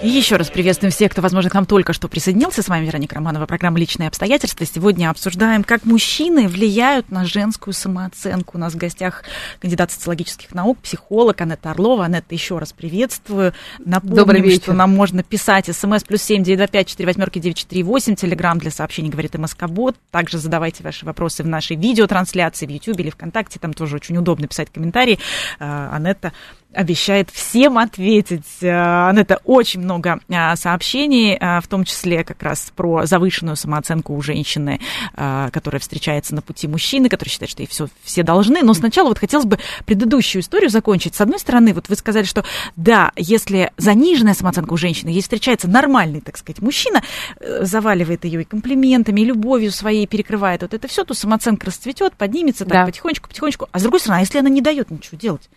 [0.03, 2.61] И еще раз приветствуем всех, кто, возможно, к нам только что присоединился.
[2.61, 4.65] С вами Вероника Романова, программа «Личные обстоятельства».
[4.65, 8.57] Сегодня обсуждаем, как мужчины влияют на женскую самооценку.
[8.57, 9.23] У нас в гостях
[9.61, 12.03] кандидат социологических наук, психолог Анетта Орлова.
[12.03, 13.53] Анетта, еще раз приветствую.
[13.79, 14.63] Напомним, Добрый вечер.
[14.63, 18.15] что нам можно писать смс плюс семь девять пять четыре восьмерки девять четыре восемь.
[18.15, 19.95] Телеграмм для сообщений говорит МСК-бот.
[20.11, 23.57] Также задавайте ваши вопросы в нашей видеотрансляции в YouTube или ВКонтакте.
[23.57, 25.17] Там тоже очень удобно писать комментарии.
[25.59, 26.33] А, Анетта
[26.73, 28.45] обещает всем ответить.
[28.61, 34.15] Э, Анетта, очень много э, сообщений, э, в том числе как раз про завышенную самооценку
[34.15, 34.79] у женщины,
[35.13, 38.61] которая встречается на пути мужчины, который считает, что ей все, все должны.
[38.63, 41.15] Но сначала вот хотелось бы предыдущую историю закончить.
[41.15, 42.43] С одной стороны, вот вы сказали, что
[42.75, 47.03] да, если заниженная самооценка у женщины, ей встречается нормальный, так сказать, мужчина,
[47.39, 52.65] заваливает ее и комплиментами, и любовью своей, перекрывает вот это все, то самооценка расцветет, поднимется
[52.65, 52.85] так да.
[52.85, 53.69] потихонечку, потихонечку.
[53.71, 55.49] А с другой стороны, а если она не дает ничего делать?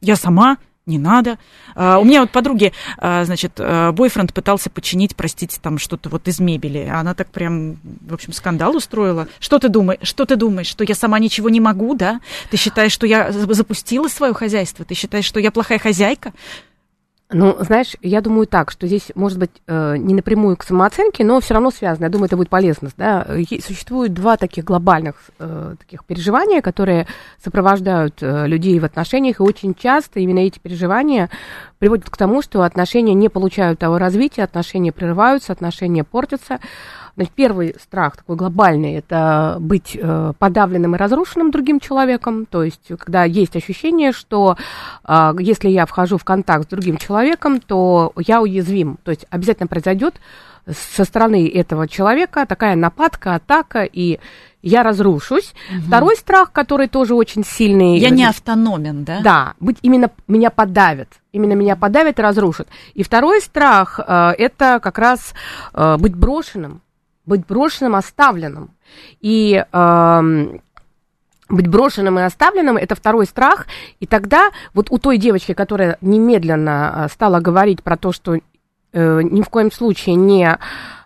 [0.00, 1.38] Я сама, не надо.
[1.74, 6.26] А, у меня вот подруги, а, значит, а, бойфренд пытался починить, простите, там что-то вот
[6.26, 6.90] из мебели.
[6.92, 9.28] Она так прям, в общем, скандал устроила.
[9.38, 10.00] Что ты думаешь?
[10.02, 10.66] Что ты думаешь?
[10.66, 12.20] Что я сама ничего не могу, да?
[12.50, 14.84] Ты считаешь, что я запустила свое хозяйство?
[14.84, 16.32] Ты считаешь, что я плохая хозяйка?
[17.32, 21.38] Ну, знаешь, я думаю так, что здесь, может быть, э, не напрямую к самооценке, но
[21.40, 22.06] все равно связано.
[22.06, 22.90] Я думаю, это будет полезно.
[22.96, 23.24] Да?
[23.64, 27.06] Существует два таких глобальных э, таких переживания, которые
[27.42, 31.30] сопровождают э, людей в отношениях, и очень часто именно эти переживания
[31.78, 36.58] приводят к тому, что отношения не получают того развития, отношения прерываются, отношения портятся.
[37.20, 42.46] Значит, первый страх такой глобальный– это быть э, подавленным и разрушенным другим человеком.
[42.46, 44.56] То есть, когда есть ощущение, что
[45.04, 48.96] э, если я вхожу в контакт с другим человеком, то я уязвим.
[49.04, 50.18] То есть, обязательно произойдет
[50.66, 54.18] со стороны этого человека такая нападка, атака, и
[54.62, 55.52] я разрушусь.
[55.70, 55.88] Угу.
[55.88, 57.98] Второй страх, который тоже очень сильный.
[57.98, 59.20] Я не автономен, да?
[59.20, 61.08] Да, быть именно меня подавят.
[61.32, 62.68] Именно меня подавят и разрушат.
[62.94, 65.34] И второй страх э, это как раз
[65.74, 66.80] э, быть брошенным
[67.26, 68.70] быть брошенным, оставленным.
[69.20, 70.58] И э,
[71.48, 73.66] быть брошенным и оставленным, это второй страх.
[73.98, 78.40] И тогда вот у той девочки, которая немедленно э, стала говорить про то, что э,
[79.22, 80.58] ни в коем случае не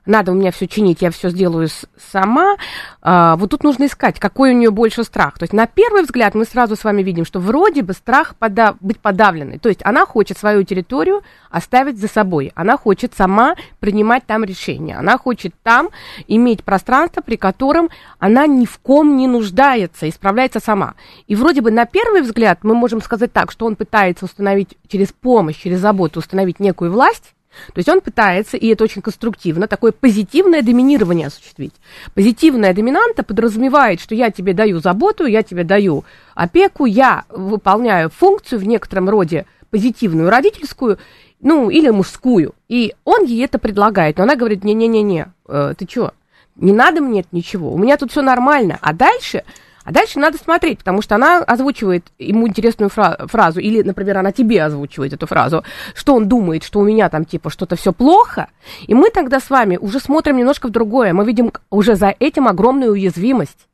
[0.07, 1.69] надо у меня все чинить, я все сделаю
[2.13, 2.57] сама.
[3.01, 5.39] А, вот тут нужно искать, какой у нее больше страх.
[5.39, 8.77] То есть на первый взгляд мы сразу с вами видим, что вроде бы страх подав...
[8.81, 9.59] быть подавленной.
[9.59, 12.53] То есть она хочет свою территорию оставить за собой.
[12.55, 14.97] Она хочет сама принимать там решения.
[14.97, 15.89] Она хочет там
[16.29, 17.89] иметь пространство, при котором
[18.19, 20.95] она ни в ком не нуждается и справляется сама.
[21.27, 25.13] И вроде бы на первый взгляд мы можем сказать так, что он пытается установить через
[25.13, 27.35] помощь, через заботу установить некую власть,
[27.73, 31.73] то есть он пытается, и это очень конструктивно, такое позитивное доминирование осуществить.
[32.15, 38.59] Позитивная доминанта подразумевает, что я тебе даю заботу, я тебе даю опеку, я выполняю функцию
[38.61, 40.99] в некотором роде позитивную родительскую,
[41.41, 42.55] ну, или мужскую.
[42.69, 44.19] И он ей это предлагает.
[44.19, 46.13] Но она говорит, не-не-не-не, э, ты что,
[46.57, 48.79] не надо мне ничего, у меня тут все нормально.
[48.81, 49.45] А дальше
[49.85, 54.33] а дальше надо смотреть, потому что она озвучивает ему интересную фра- фразу, или, например, она
[54.33, 58.49] тебе озвучивает эту фразу, что он думает, что у меня там типа что-то все плохо,
[58.87, 62.49] и мы тогда с вами уже смотрим немножко в другое, мы видим уже за этим
[62.49, 63.69] огромную уязвимость.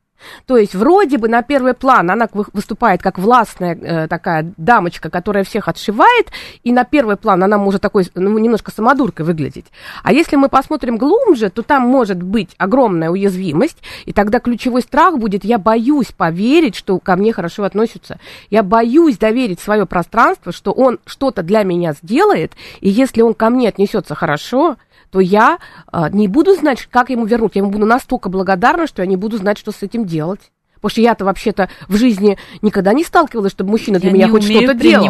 [0.46, 5.44] То есть вроде бы на первый план она выступает как властная э, такая дамочка, которая
[5.44, 6.28] всех отшивает,
[6.62, 9.66] и на первый план она может такой ну, немножко самодуркой выглядеть.
[10.02, 15.18] А если мы посмотрим глубже, то там может быть огромная уязвимость, и тогда ключевой страх
[15.18, 18.18] будет, я боюсь поверить, что ко мне хорошо относятся.
[18.50, 23.50] Я боюсь доверить свое пространство, что он что-то для меня сделает, и если он ко
[23.50, 24.76] мне отнесется хорошо,
[25.10, 25.58] то я
[25.92, 27.52] э, не буду знать, как ему вернуть.
[27.54, 30.40] Я ему буду настолько благодарна, что я не буду знать, что с этим делать.
[30.76, 34.44] Потому что я-то вообще-то в жизни никогда не сталкивалась, чтобы мужчина для я меня хоть
[34.44, 35.04] что-то делал.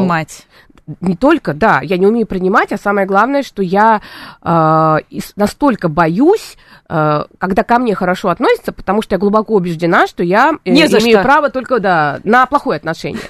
[1.00, 4.00] Не только, да, я не умею принимать, а самое главное, что я
[4.42, 4.96] э,
[5.37, 6.57] настолько боюсь,
[6.88, 10.83] э, когда ко мне хорошо относятся, потому что я глубоко убеждена, что я э, Не
[10.87, 11.22] имею что.
[11.22, 13.20] право только да, на плохое отношение.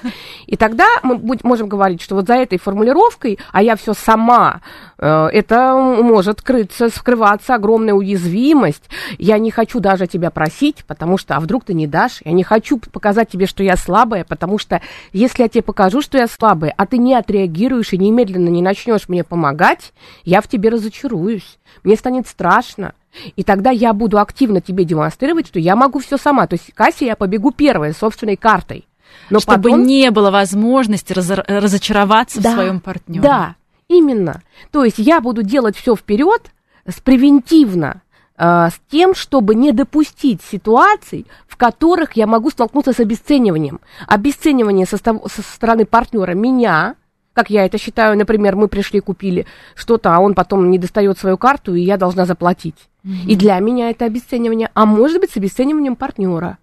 [0.47, 4.61] И тогда мы будь- можем говорить, что вот за этой формулировкой, а я все сама,
[4.97, 8.83] э, это может крыться, скрываться огромная уязвимость.
[9.17, 12.21] Я не хочу даже тебя просить, потому что, а вдруг ты не дашь?
[12.23, 14.81] Я не хочу показать тебе, что я слабая, потому что
[15.13, 17.50] если я тебе покажу, что я слабая, а ты не отреагируешь
[17.93, 21.59] и немедленно не начнешь мне помогать, я в тебе разочаруюсь.
[21.83, 22.93] Мне станет страшно.
[23.35, 26.47] И тогда я буду активно тебе демонстрировать, что я могу все сама.
[26.47, 28.87] То есть, Кассе, я побегу первой, собственной картой.
[29.29, 33.21] Но Чтобы потом- не было возможности разор- разочароваться Да, в своем партнере.
[33.21, 33.55] Да,
[33.89, 34.41] именно.
[34.71, 36.51] То есть я буду делать все вперед,
[36.87, 38.01] с превентивно,
[38.37, 43.81] э, с тем, чтобы не допустить ситуаций, в которых я могу столкнуться с обесцениванием.
[44.07, 46.95] Обесценивание со, со стороны партнера меня,
[47.33, 51.37] как я это считаю, например, мы пришли, купили что-то, а он потом не достает свою
[51.37, 52.89] карту, и я должна заплатить.
[53.27, 56.57] И для меня это обесценивание, а может быть с обесцениванием партнера.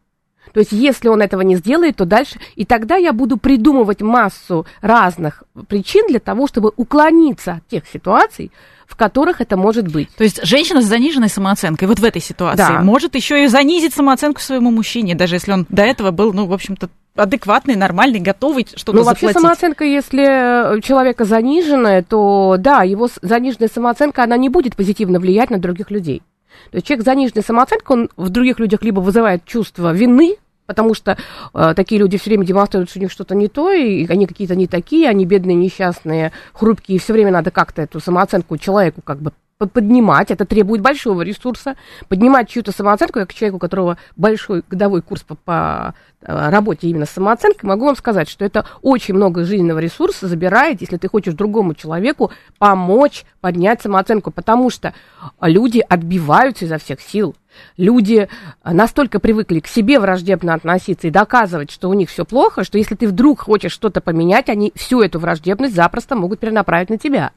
[0.52, 2.38] То есть, если он этого не сделает, то дальше...
[2.57, 8.50] И тогда я буду придумывать массу разных причин для того, чтобы уклониться от тех ситуаций,
[8.88, 10.09] в которых это может быть.
[10.16, 12.81] То есть женщина с заниженной самооценкой вот в этой ситуации Да.
[12.81, 16.53] может еще и занизить самооценку своему мужчине, даже если он до этого был, ну, в
[16.55, 19.40] общем-то, адекватный, нормальный, готовый что-то Ну, вообще заплатить.
[19.42, 25.51] самооценка, если у человека заниженная, то да, его заниженная самооценка, она не будет позитивно влиять
[25.51, 26.22] на других людей.
[26.70, 30.37] То есть человек с заниженной самооценкой, он в других людях либо вызывает чувство вины,
[30.68, 31.16] потому что
[31.54, 34.54] э, такие люди все время демонстрируют, что у них что-то не то, и они какие-то
[34.54, 39.18] не такие, они бедные, несчастные, хрупкие, и все время надо как-то эту самооценку человеку как
[39.20, 39.33] бы
[39.66, 41.75] поднимать, это требует большого ресурса,
[42.09, 47.07] поднимать чью-то самооценку, как человеку, у которого большой годовой курс по, по э, работе именно
[47.07, 51.35] с самооценкой, могу вам сказать, что это очень много жизненного ресурса забирает, если ты хочешь
[51.35, 54.94] другому человеку помочь поднять самооценку, потому что
[55.40, 57.35] люди отбиваются изо всех сил.
[57.77, 58.29] Люди
[58.62, 62.79] э, настолько привыкли к себе враждебно относиться и доказывать, что у них все плохо, что
[62.79, 67.33] если ты вдруг хочешь что-то поменять, они всю эту враждебность запросто могут перенаправить на тебя.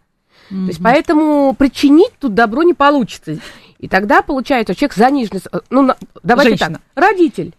[0.51, 3.37] То есть поэтому причинить тут добро не получится.
[3.79, 5.39] И тогда получается человек заниженный...
[5.39, 5.89] с- Ну,
[6.23, 6.81] давайте Женщина.
[6.93, 7.03] так.
[7.03, 7.53] Родитель.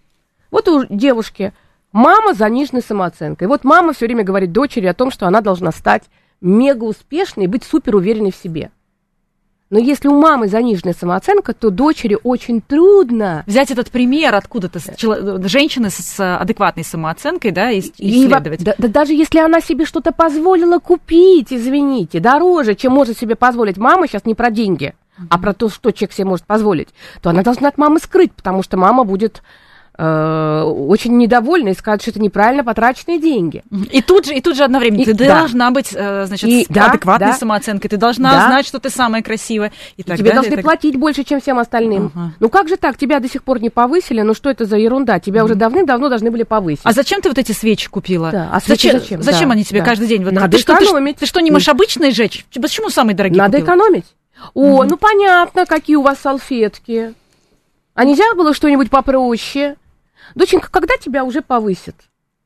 [0.51, 1.53] Вот у девушки
[1.91, 3.49] мама с заниженной самооценкой.
[3.49, 6.05] Вот мама все время говорит дочери о том, что она должна стать
[6.43, 8.71] мега успешной и быть супер уверенной в себе.
[9.73, 13.43] Но если у мамы заниженная самооценка, то дочери очень трудно.
[13.47, 18.63] Взять этот пример откуда-то, с чело- женщины с, адекватной самооценкой, да, и, И исследовать.
[18.63, 23.79] да, да даже если она себе что-то позволила купить, извините, дороже, чем может себе позволить
[23.79, 24.93] мама, сейчас не про деньги,
[25.31, 26.89] а про то, что человек себе может позволить,
[27.23, 29.43] то она должна от мамы скрыть, потому что мама будет
[29.99, 33.63] э, очень недовольна и скажет, что это неправильно потраченные деньги.
[33.91, 35.41] И тут же, и тут же одновременно И- ты да.
[35.41, 37.35] должна быть, э, значит, И- да, адекватной да.
[37.35, 38.47] самооценкой, ты должна Да.
[38.47, 39.71] знать, что ты самая красивая.
[39.97, 42.11] И так Тебе далее, должны и так- платить больше, чем всем остальным.
[42.15, 42.33] Ага.
[42.41, 42.97] Ну как же так?
[42.97, 44.23] Тебя до сих пор не повысили?
[44.23, 45.21] Ну что это за ерунда?
[45.21, 46.83] Тебя уже давным-давно должны были повысить.
[46.85, 48.31] А зачем ты вот эти свечи купила?
[48.31, 49.23] Да, а свечи зачем?
[49.23, 49.49] зачем?
[49.49, 49.87] Да, они тебе да.
[49.87, 50.25] каждый день?
[50.25, 51.17] Вот Надо ты, что, ты, экономить.
[51.19, 52.47] ты что, не можешь обычные жечь?
[52.61, 53.75] Почему самые дорогие Надо купила?
[53.77, 54.07] экономить.
[54.55, 57.15] О, ну понятно, какие у вас салфетки.
[57.95, 59.77] А нельзя было что-нибудь попроще?
[60.35, 61.97] Доченька, когда тебя уже повысят?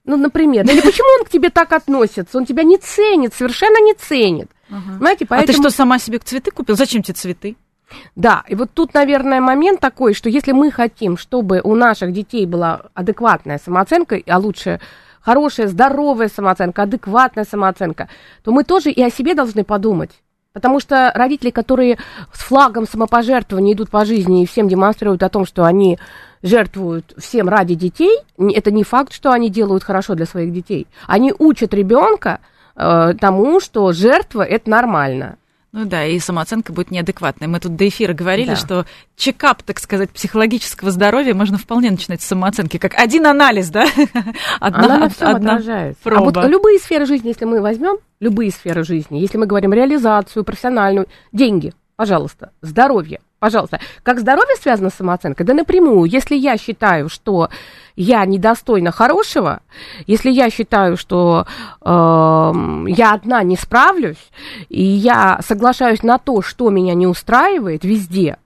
[0.05, 0.65] Ну, например.
[0.65, 2.39] Или почему он к тебе так относится?
[2.39, 4.51] Он тебя не ценит, совершенно не ценит.
[4.99, 5.47] Знаете, А поэтому...
[5.47, 6.77] ты что, сама себе цветы купила?
[6.77, 7.57] Зачем тебе цветы?
[8.17, 12.45] Да, и вот тут, наверное, момент такой, что если мы хотим, чтобы у наших детей
[12.47, 14.81] была адекватная самооценка, а лучше
[15.21, 18.09] хорошая, здоровая самооценка, адекватная самооценка,
[18.43, 20.11] то мы тоже и о себе должны подумать.
[20.53, 21.99] Потому что родители, которые
[22.33, 25.99] с флагом самопожертвования идут по жизни и всем демонстрируют о том, что они
[26.43, 30.87] жертвуют всем ради детей, это не факт, что они делают хорошо для своих детей.
[31.07, 32.41] Они учат ребенка
[32.77, 35.37] э, тому, что жертва это нормально.
[35.73, 37.49] Ну да, и самооценка будет неадекватной.
[37.49, 38.57] Мы тут до эфира говорили, Да.
[38.57, 42.79] что чекап, так сказать, психологического здоровья можно вполне начинать с самооценки.
[42.79, 43.85] Как один анализ, да?
[44.61, 46.01] Она на всем отражается.
[46.07, 46.49] А вот проба.
[46.49, 51.75] любые сферы жизни, если мы возьмем, любые сферы жизни, если мы говорим реализацию, профессиональную, деньги,
[51.97, 53.79] пожалуйста, здоровье, пожалуйста.
[54.03, 55.47] Как здоровье связано с самооценкой?
[55.47, 56.11] Да напрямую.
[56.11, 57.49] Если я считаю, что
[57.95, 59.61] я недостойна хорошего,
[60.09, 61.47] если я считаю, что
[61.81, 64.33] эм, я одна не справлюсь,
[64.69, 68.39] и я соглашаюсь на то, что меня не устраивает везде,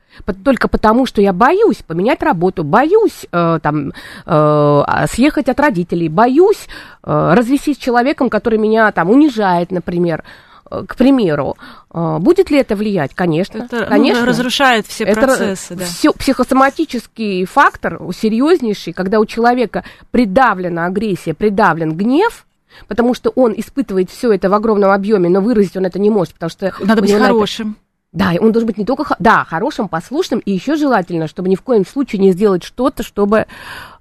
[0.44, 3.92] только потому, что я боюсь поменять работу, боюсь э, там,
[4.26, 6.68] э, съехать от родителей, боюсь
[7.02, 10.49] э, развестись с человеком, который меня там унижает, например, э,
[10.87, 11.56] к примеру.
[11.92, 13.14] Э, будет ли это влиять?
[13.14, 13.64] Конечно.
[13.64, 14.26] Это ну, конечно.
[14.26, 15.85] разрушает все Это процессы, да.
[15.85, 22.46] всё- психосоматический фактор серьезнейший, когда у человека придавлена агрессия, придавлен гнев,
[22.88, 26.35] потому что он испытывает все это в огромном объеме, но выразить он это не может,
[26.35, 26.72] потому что...
[26.80, 27.76] Надо быть хорошим.
[28.12, 31.62] Да, он должен быть не только да, хорошим, послушным, и еще желательно, чтобы ни в
[31.62, 33.47] коем случае не сделать что-то, чтобы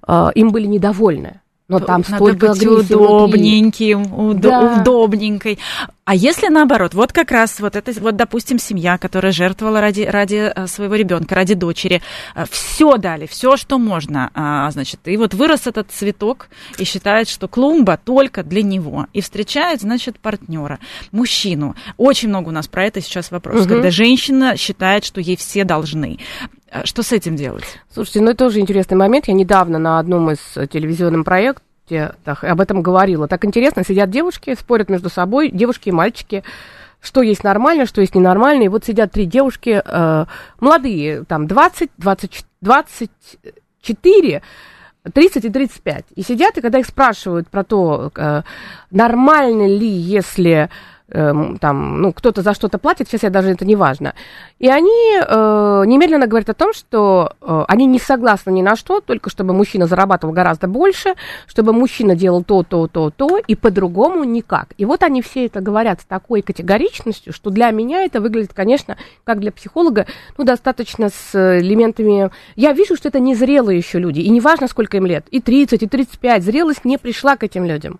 [0.06, 1.40] э, им были недовольны.
[1.68, 4.80] Но там Надо столько быть удобненьким, уд- да.
[4.80, 5.60] удобненькой.
[6.10, 10.52] А если наоборот, вот как раз вот это, вот, допустим, семья, которая жертвовала ради, ради
[10.52, 12.02] э, своего ребенка, ради дочери,
[12.34, 16.48] э, все дали, все, что можно, а, значит, и вот вырос этот цветок
[16.78, 20.80] и считает, что клумба только для него, и встречает, значит, партнера,
[21.12, 21.76] мужчину.
[21.96, 23.74] Очень много у нас про это сейчас вопросов, угу.
[23.74, 26.18] когда женщина считает, что ей все должны.
[26.72, 27.78] Э, что с этим делать?
[27.88, 29.28] Слушайте, ну это тоже интересный момент.
[29.28, 30.40] Я недавно на одном из
[30.72, 31.24] телевизионных
[31.90, 33.28] проектов так, об этом говорила.
[33.28, 36.44] Так интересно, сидят девушки, спорят между собой, девушки и мальчики,
[37.00, 38.64] что есть нормально, что есть ненормально.
[38.64, 40.24] И вот сидят три девушки, э,
[40.60, 44.42] молодые, там 20, 20, 24,
[45.12, 46.04] 30 и 35.
[46.14, 48.42] И сидят, и когда их спрашивают про то, э,
[48.90, 50.68] нормально ли, если
[51.10, 54.14] там, ну, кто-то за что-то платит, сейчас я даже это не важно.
[54.58, 59.00] И они э, немедленно говорят о том, что э, они не согласны ни на что,
[59.00, 61.14] только чтобы мужчина зарабатывал гораздо больше,
[61.46, 64.68] чтобы мужчина делал то, то, то, то, и по-другому никак.
[64.78, 68.96] И вот они все это говорят с такой категоричностью, что для меня это выглядит, конечно,
[69.24, 70.06] как для психолога,
[70.38, 72.30] ну, достаточно с элементами...
[72.54, 75.86] Я вижу, что это незрелые еще люди, и неважно, сколько им лет, и 30, и
[75.86, 77.98] 35, зрелость не пришла к этим людям.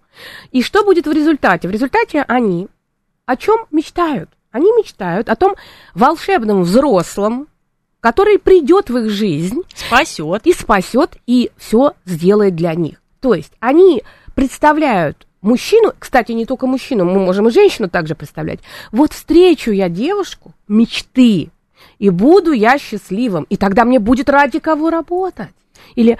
[0.52, 1.68] И что будет в результате?
[1.68, 2.68] В результате они
[3.31, 4.28] о чем мечтают?
[4.51, 5.55] Они мечтают о том
[5.95, 7.47] волшебном взрослом,
[8.01, 13.01] который придет в их жизнь, спасет и спасет и все сделает для них.
[13.20, 14.03] То есть они
[14.35, 18.59] представляют мужчину, кстати, не только мужчину, мы можем и женщину также представлять.
[18.91, 21.51] Вот встречу я девушку мечты,
[22.01, 25.55] и буду я счастливым, и тогда мне будет ради кого работать.
[25.95, 26.18] Или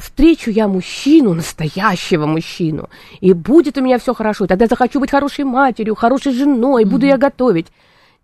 [0.00, 5.44] встречу я мужчину, настоящего мужчину, и будет у меня все хорошо, тогда захочу быть хорошей
[5.44, 7.10] матерью, хорошей женой, буду mm-hmm.
[7.10, 7.66] я готовить.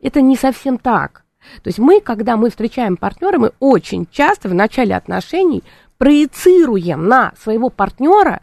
[0.03, 1.25] Это не совсем так.
[1.63, 5.63] То есть мы, когда мы встречаем партнера, мы очень часто в начале отношений
[5.99, 8.43] проецируем на своего партнера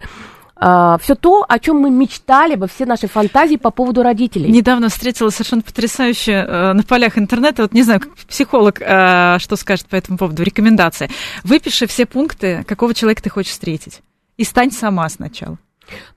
[0.63, 4.49] Uh, все то, о чем мы мечтали бы, все наши фантазии по поводу родителей.
[4.49, 9.57] Недавно встретила совершенно потрясающе uh, на полях интернета, вот не знаю, как психолог uh, что
[9.57, 11.09] скажет по этому поводу, рекомендация.
[11.43, 14.01] Выпиши все пункты, какого человека ты хочешь встретить,
[14.37, 15.57] и стань сама сначала.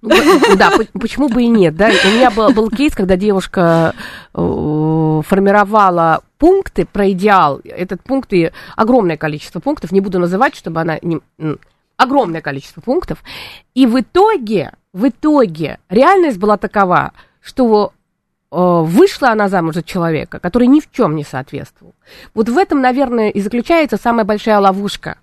[0.01, 0.15] Ну,
[0.57, 1.91] да, почему бы и нет, да?
[2.05, 3.95] У меня был, был кейс, когда девушка
[4.33, 7.61] э, формировала пункты про идеал.
[7.65, 11.21] Этот пункт и огромное количество пунктов, не буду называть, чтобы она не,
[11.97, 13.23] огромное количество пунктов.
[13.75, 17.93] И в итоге, в итоге реальность была такова, что
[18.51, 21.95] э, вышла она замуж за человека, который ни в чем не соответствовал.
[22.35, 25.19] Вот в этом, наверное, и заключается самая большая ловушка.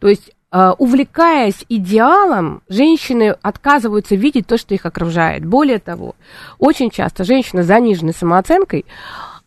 [0.00, 5.44] То есть Uh, увлекаясь идеалом, женщины отказываются видеть то, что их окружает.
[5.44, 6.16] Более того,
[6.58, 8.86] очень часто женщина с заниженной самооценкой,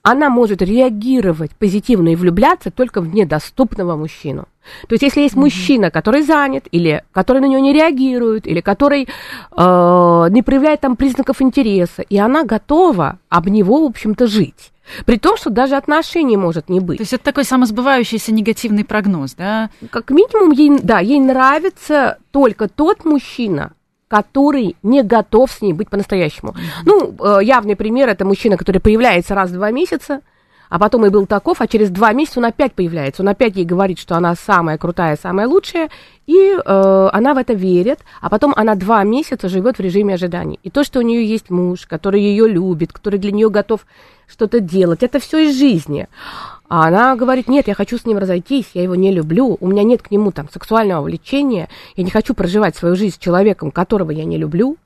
[0.03, 4.47] она может реагировать позитивно и влюбляться только в недоступного мужчину.
[4.87, 5.39] То есть, если есть mm-hmm.
[5.39, 10.95] мужчина, который занят, или который на него не реагирует, или который э, не проявляет там
[10.95, 14.71] признаков интереса, и она готова об него, в общем-то, жить.
[15.05, 16.97] При том, что даже отношений может не быть.
[16.97, 19.69] То есть это такой самосбывающийся негативный прогноз, да?
[19.89, 23.71] Как минимум, ей, да, ей нравится только тот мужчина,
[24.11, 26.53] который не готов с ней быть по-настоящему.
[26.83, 30.19] Ну, э, явный пример это мужчина, который появляется раз в два месяца,
[30.67, 33.63] а потом и был таков, а через два месяца он опять появляется, он опять ей
[33.63, 35.89] говорит, что она самая крутая, самая лучшая,
[36.27, 40.59] и э, она в это верит, а потом она два месяца живет в режиме ожиданий.
[40.61, 43.85] И то, что у нее есть муж, который ее любит, который для нее готов
[44.27, 46.09] что-то делать, это все из жизни.
[46.71, 49.83] А она говорит, нет, я хочу с ним разойтись, я его не люблю, у меня
[49.83, 51.67] нет к нему там сексуального влечения,
[51.97, 54.77] я не хочу проживать свою жизнь с человеком, которого я не люблю.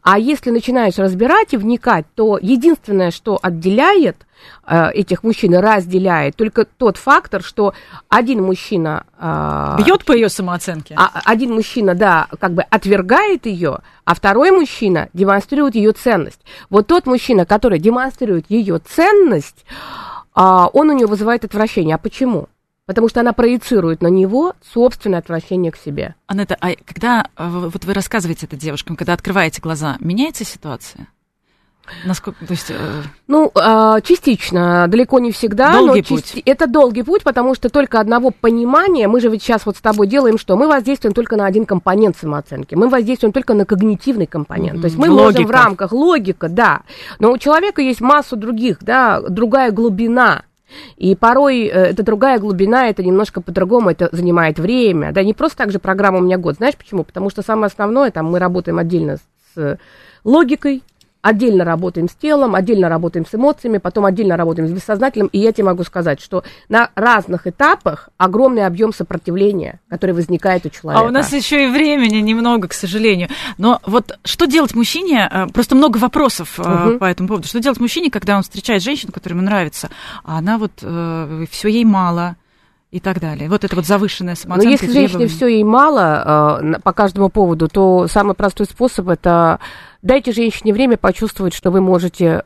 [0.00, 4.16] А если начинаешь разбирать и вникать, то единственное, что отделяет
[4.66, 7.74] э, этих мужчин и разделяет, только тот фактор, что
[8.08, 9.04] один мужчина...
[9.18, 10.94] Э, Бьет по ее самооценке.
[10.96, 16.40] А, один мужчина, да, как бы отвергает ее, а второй мужчина демонстрирует ее ценность.
[16.70, 19.66] Вот тот мужчина, который демонстрирует ее ценность,
[20.36, 21.96] а он у нее вызывает отвращение.
[21.96, 22.48] А почему?
[22.84, 26.14] Потому что она проецирует на него собственное отвращение к себе.
[26.28, 31.08] Анетта, а когда э, вот вы рассказываете это девушкам, когда открываете глаза, меняется ситуация?
[32.04, 33.02] Насколько, то есть, э...
[33.28, 35.72] Ну, э, частично, далеко не всегда.
[35.72, 36.24] Долгий но путь.
[36.24, 36.42] Части...
[36.44, 40.06] Это долгий путь, потому что только одного понимания, мы же ведь сейчас вот с тобой
[40.06, 40.56] делаем что?
[40.56, 44.78] Мы воздействуем только на один компонент самооценки, мы воздействуем только на когнитивный компонент.
[44.78, 44.80] Mm-hmm.
[44.80, 45.24] То есть мы логика.
[45.24, 46.82] можем в рамках логика, да,
[47.18, 50.42] но у человека есть массу других, да, другая глубина.
[50.96, 55.12] И порой э, это другая глубина, это немножко по-другому, это занимает время.
[55.12, 56.56] Да, не просто так же программа у меня год.
[56.56, 57.04] Знаешь почему?
[57.04, 59.18] Потому что самое основное, там мы работаем отдельно
[59.54, 59.78] с
[60.24, 60.82] логикой,
[61.22, 65.28] отдельно работаем с телом, отдельно работаем с эмоциями, потом отдельно работаем с бессознательным.
[65.32, 70.70] И я тебе могу сказать, что на разных этапах огромный объем сопротивления, который возникает у
[70.70, 71.04] человека.
[71.04, 73.28] А у нас еще и времени немного, к сожалению.
[73.58, 75.28] Но вот что делать мужчине?
[75.30, 76.98] э, Просто много вопросов угу.
[76.98, 77.48] по этому поводу.
[77.48, 79.90] Что делать мужчине, когда он встречает женщину, которая ему нравится,
[80.24, 82.36] а она вот э, все ей мало?
[82.90, 83.48] И так далее.
[83.48, 84.64] Вот это вот завышенная самооценка.
[84.64, 89.58] Но если женщине все ей мало э, по каждому поводу, то самый простой способ это
[90.02, 92.44] дайте женщине время почувствовать, что вы можете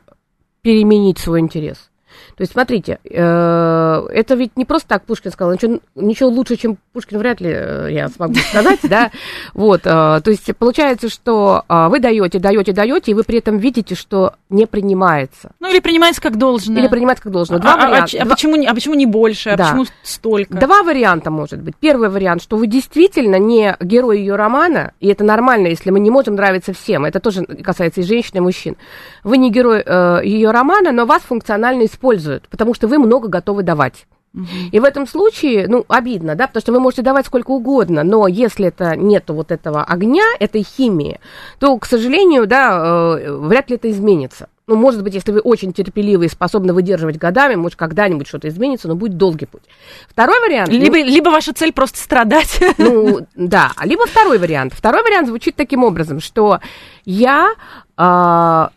[0.61, 1.90] переменить свой интерес.
[2.35, 6.77] То есть, смотрите, э, это ведь не просто так Пушкин сказал, ничего, ничего лучше, чем
[6.93, 9.11] Пушкин, вряд ли э, я смогу сказать, да,
[9.53, 13.95] вот, э, то есть, получается, что вы даете, даете, даете, и вы при этом видите,
[13.95, 15.51] что не принимается.
[15.59, 16.81] Ну, или принимается как должное.
[16.81, 17.59] Или принимается как должное.
[17.59, 18.17] Два а, варианта.
[18.19, 19.65] А, а, почему, а почему не больше, а да.
[19.65, 20.57] почему столько?
[20.57, 21.75] Два варианта, может быть.
[21.79, 26.09] Первый вариант, что вы действительно не герой ее романа, и это нормально, если мы не
[26.09, 28.75] можем нравиться всем, это тоже касается и женщин, и мужчин.
[29.23, 32.00] Вы не герой э, ее романа, но вас функционально используют,
[32.49, 34.05] потому что вы много готовы давать.
[34.71, 38.27] И в этом случае, ну, обидно, да, потому что вы можете давать сколько угодно, но
[38.27, 41.19] если это нету вот этого огня, этой химии,
[41.59, 44.47] то, к сожалению, да, э, вряд ли это изменится.
[44.67, 48.87] Ну, может быть, если вы очень терпеливы и способны выдерживать годами, может, когда-нибудь что-то изменится,
[48.87, 49.63] но будет долгий путь.
[50.07, 50.69] Второй вариант...
[50.69, 52.57] Либо, ну, либо ваша цель просто страдать.
[52.77, 53.73] Ну, да.
[53.83, 54.73] Либо второй вариант.
[54.73, 56.61] Второй вариант звучит таким образом, что
[57.03, 57.53] я...
[57.97, 58.69] Э,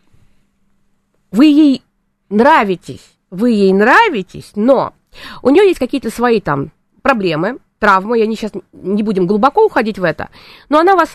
[1.30, 1.82] вы ей
[2.28, 4.94] нравитесь, вы ей нравитесь, но
[5.42, 6.70] у нее есть какие-то свои там
[7.02, 10.28] проблемы, травмы, я не сейчас не будем глубоко уходить в это,
[10.68, 11.10] но она вас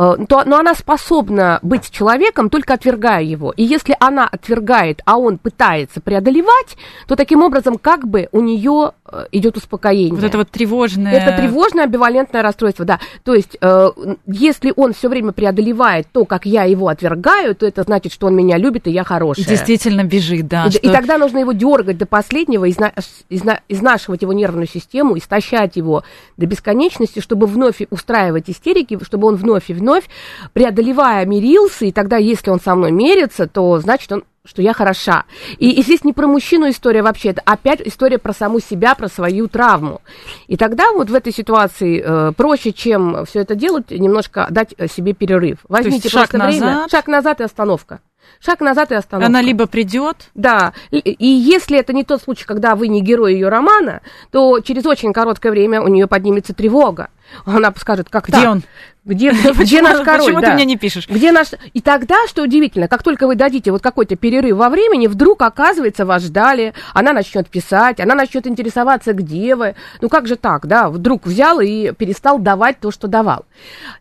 [0.00, 3.52] Э, то, но она способна быть человеком, только отвергая его.
[3.54, 8.92] И если она отвергает, а он пытается преодолевать, то таким образом как бы у нее
[9.32, 10.14] идет успокоение.
[10.14, 11.12] Вот это вот тревожное...
[11.12, 12.98] Это тревожное амбивалентное расстройство, да.
[13.24, 13.90] То есть, э,
[14.26, 18.34] если он все время преодолевает то, как я его отвергаю, то это значит, что он
[18.34, 19.44] меня любит, и я хорошая.
[19.44, 20.66] И действительно бежит, да.
[20.66, 20.78] И, что...
[20.80, 22.92] и тогда нужно его дергать до последнего, изна...
[23.28, 23.60] изна...
[23.68, 26.04] изнашивать его нервную систему, истощать его
[26.36, 30.04] до бесконечности, чтобы вновь устраивать истерики, чтобы он вновь и вновь вновь,
[30.52, 35.24] преодолевая, мирился, и тогда, если он со мной мерится, то значит он что я хороша.
[35.58, 39.08] И, и здесь не про мужчину история вообще, это опять история про саму себя, про
[39.08, 40.00] свою травму.
[40.46, 45.12] И тогда вот в этой ситуации э, проще, чем все это делать, немножко дать себе
[45.12, 45.58] перерыв.
[45.68, 46.60] Возьмите шаг назад.
[46.60, 48.00] время, шаг назад и остановка.
[48.38, 49.26] Шаг назад и остановка.
[49.26, 50.30] Она либо придет.
[50.34, 50.72] Да.
[50.90, 55.12] И если это не тот случай, когда вы не герой ее романа, то через очень
[55.12, 57.10] короткое время у нее поднимется тревога.
[57.44, 58.48] Она скажет, как Где так?
[58.48, 58.62] он?
[59.04, 60.26] Где, где наш король?
[60.26, 60.48] Почему да.
[60.48, 61.08] ты мне не пишешь?
[61.08, 61.48] Где наш...
[61.72, 66.04] И тогда, что удивительно, как только вы дадите вот какой-то перерыв во времени, вдруг, оказывается,
[66.04, 69.74] вас ждали, она начнет писать, она начнет интересоваться, где вы.
[70.02, 70.90] Ну как же так, да?
[70.90, 73.46] Вдруг взял и перестал давать то, что давал.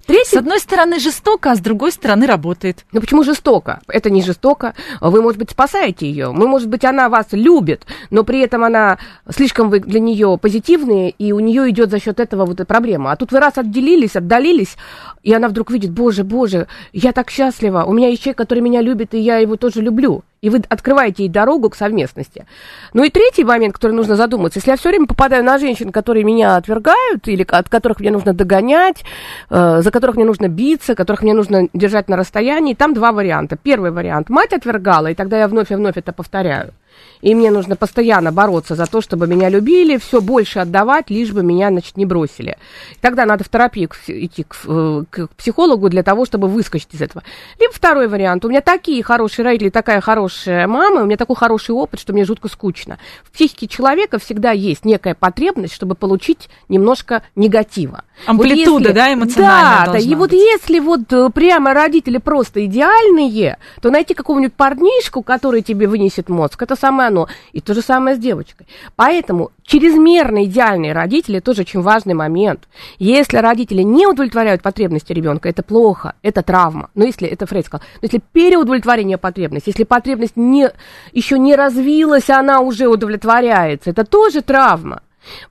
[0.05, 0.35] Третий...
[0.35, 2.85] С одной стороны жестоко, а с другой стороны работает.
[2.91, 3.79] Ну почему жестоко?
[3.87, 4.73] Это не жестоко.
[4.99, 6.31] Вы, может быть, спасаете ее.
[6.31, 8.97] Мы, может быть, она вас любит, но при этом она
[9.29, 13.11] слишком вы для нее позитивные, и у нее идет за счет этого вот эта проблема.
[13.19, 14.77] Тут вы раз отделились, отдалились,
[15.23, 18.81] и она вдруг видит, боже, боже, я так счастлива, у меня есть человек, который меня
[18.81, 20.23] любит, и я его тоже люблю.
[20.41, 22.45] И вы открываете ей дорогу к совместности.
[22.93, 24.59] Ну и третий момент, который нужно задуматься.
[24.59, 28.33] Если я все время попадаю на женщин, которые меня отвергают, или от которых мне нужно
[28.33, 29.03] догонять,
[29.49, 33.57] э, за которых мне нужно биться, которых мне нужно держать на расстоянии, там два варианта.
[33.57, 34.29] Первый вариант.
[34.29, 36.73] Мать отвергала, и тогда я вновь и вновь это повторяю
[37.21, 41.43] и мне нужно постоянно бороться за то, чтобы меня любили, все больше отдавать, лишь бы
[41.43, 42.57] меня, значит, не бросили.
[43.01, 47.23] Тогда надо в терапию идти к, э, к психологу для того, чтобы выскочить из этого.
[47.59, 48.45] Либо второй вариант.
[48.45, 52.25] У меня такие хорошие родители, такая хорошая мама, у меня такой хороший опыт, что мне
[52.25, 52.99] жутко скучно.
[53.23, 58.03] В психике человека всегда есть некая потребность, чтобы получить немножко негатива.
[58.25, 60.17] Амплитуда, вот если, да, эмоциональная Да, да, и быть.
[60.17, 66.29] вот если вот э, прямо родители просто идеальные, то найти какого-нибудь парнишку, который тебе вынесет
[66.29, 67.27] мозг, это самое оно.
[67.53, 68.67] И то же самое с девочкой.
[68.95, 72.67] Поэтому чрезмерно идеальные родители тоже очень важный момент.
[72.97, 76.89] Если родители не удовлетворяют потребности ребенка, это плохо, это травма.
[76.95, 80.69] Но если, это Фрейд сказал, но если переудовлетворение потребности, если потребность не,
[81.13, 85.01] еще не развилась, а она уже удовлетворяется, это тоже травма.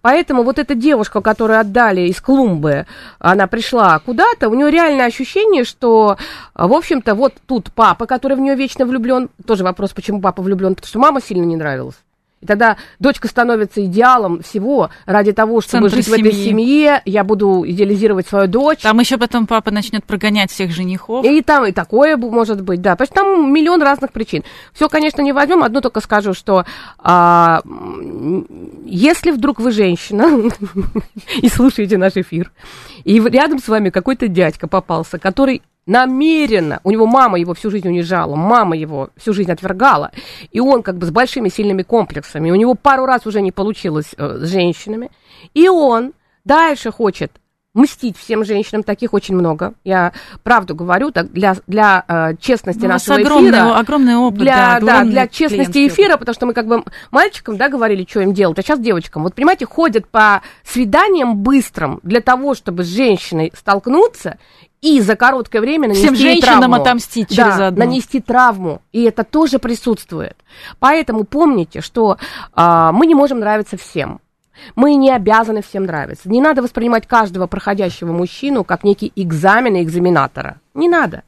[0.01, 2.87] Поэтому вот эта девушка, которую отдали из клумбы,
[3.19, 6.17] она пришла куда-то, у нее реальное ощущение, что,
[6.55, 9.29] в общем-то, вот тут папа, который в нее вечно влюблен.
[9.47, 11.97] Тоже вопрос, почему папа влюблен, потому что мама сильно не нравилась.
[12.41, 16.23] И тогда дочка становится идеалом всего ради того, чтобы Центр жить семьи.
[16.23, 17.03] в этой семье.
[17.05, 18.81] Я буду идеализировать свою дочь.
[18.81, 21.25] Там еще потом папа начнет прогонять всех женихов.
[21.25, 22.95] И там и такое может быть, да.
[22.95, 24.45] Потому что там миллион разных причин.
[24.73, 25.65] Все, конечно, не возьмем.
[25.65, 26.65] Одну только скажу, что
[26.99, 27.63] а,
[28.85, 30.51] если вдруг вы женщина
[31.43, 32.53] и слушаете наш эфир,
[33.05, 37.89] и рядом с вами какой-то дядька попался, который намеренно, у него мама его всю жизнь
[37.89, 40.13] унижала, мама его всю жизнь отвергала,
[40.53, 44.15] и он как бы с большими сильными комплексами, у него пару раз уже не получилось
[44.17, 45.11] э, с женщинами,
[45.55, 46.13] и он
[46.45, 47.33] дальше хочет
[47.75, 49.75] мстить всем женщинам, таких очень много.
[49.85, 50.13] Я
[50.43, 53.79] правду говорю, так для, для э, честности ну, нашего огромный, эфира.
[53.79, 56.21] Огромный опыт, для, да, да, для честности эфира, опыт.
[56.21, 59.23] потому что мы как бы мальчикам, да, говорили, что им делать, а сейчас девочкам.
[59.23, 64.39] Вот, понимаете, ходят по свиданиям быстрым для того, чтобы с женщиной столкнуться
[64.81, 66.77] и за короткое время нанести Всем женщинам травму.
[66.77, 67.85] отомстить через да, одну.
[67.85, 68.81] нанести травму.
[68.93, 70.37] И это тоже присутствует.
[70.79, 72.17] Поэтому помните, что
[72.55, 74.21] э, мы не можем нравиться всем.
[74.75, 76.29] Мы не обязаны всем нравиться.
[76.29, 80.61] Не надо воспринимать каждого проходящего мужчину как некий экзамен и экзаменатора.
[80.75, 81.23] Не надо.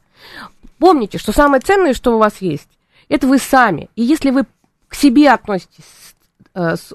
[0.79, 2.69] Помните, что самое ценное, что у вас есть,
[3.09, 3.89] это вы сами.
[3.95, 4.45] И если вы
[4.87, 6.15] к себе относитесь
[6.53, 6.93] э, с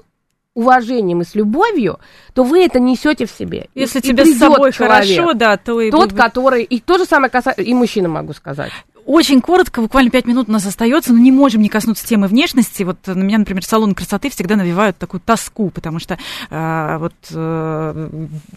[0.57, 1.99] уважением и с любовью,
[2.33, 3.67] то вы это несете в себе.
[3.75, 6.97] Если и, тебе и с собой человек, хорошо, да, то и тот, который и то
[6.97, 8.71] же самое касается и мужчинам могу сказать.
[9.05, 12.83] Очень коротко, буквально пять минут у нас остается, но не можем не коснуться темы внешности.
[12.83, 16.17] Вот на меня, например, салоны красоты всегда навевают такую тоску, потому что
[16.49, 18.09] э, вот э,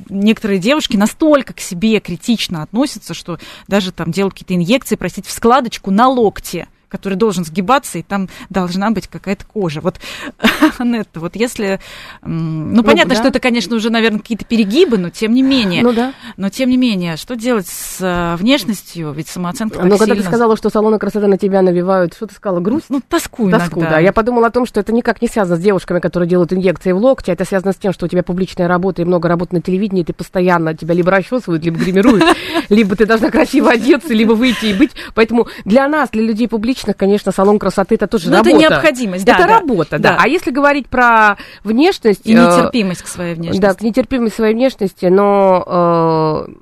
[0.09, 3.39] некоторые девушки настолько к себе критично относятся, что
[3.69, 8.29] даже там делают какие-то инъекции, простите, в складочку на локте который должен сгибаться, и там
[8.51, 9.81] должна быть какая-то кожа.
[9.81, 10.01] Вот,
[10.79, 11.81] Анетта, вот если...
[12.23, 13.21] Ну, ну понятно, да.
[13.21, 15.83] что это, конечно, уже, наверное, какие-то перегибы, но тем не менее.
[15.83, 16.13] Ну да.
[16.37, 19.13] Но тем не менее, что делать с э, внешностью?
[19.13, 22.35] Ведь самооценка так Ну, когда ты сказала, что салоны красоты на тебя навевают, что ты
[22.35, 22.87] сказала, грусть?
[22.89, 23.97] Ну, тоску Тоску, иногда.
[23.97, 23.99] да.
[23.99, 26.99] Я подумала о том, что это никак не связано с девушками, которые делают инъекции в
[26.99, 30.03] локти, это связано с тем, что у тебя публичная работа и много работы на телевидении,
[30.03, 32.25] ты постоянно тебя либо расчесывают, либо гримируют,
[32.69, 34.91] либо ты должна красиво одеться, либо выйти и быть.
[35.15, 38.51] Поэтому для нас, для людей публичных, личных, конечно, салон красоты это тоже Но работа.
[38.51, 39.33] это необходимость, да.
[39.35, 40.11] Это да, работа, да.
[40.11, 40.19] да.
[40.21, 42.23] А если говорить про внешность...
[42.25, 43.61] И нетерпимость э, к своей внешности.
[43.61, 46.47] Да, к нетерпимости к своей внешности, но...
[46.47, 46.53] Э,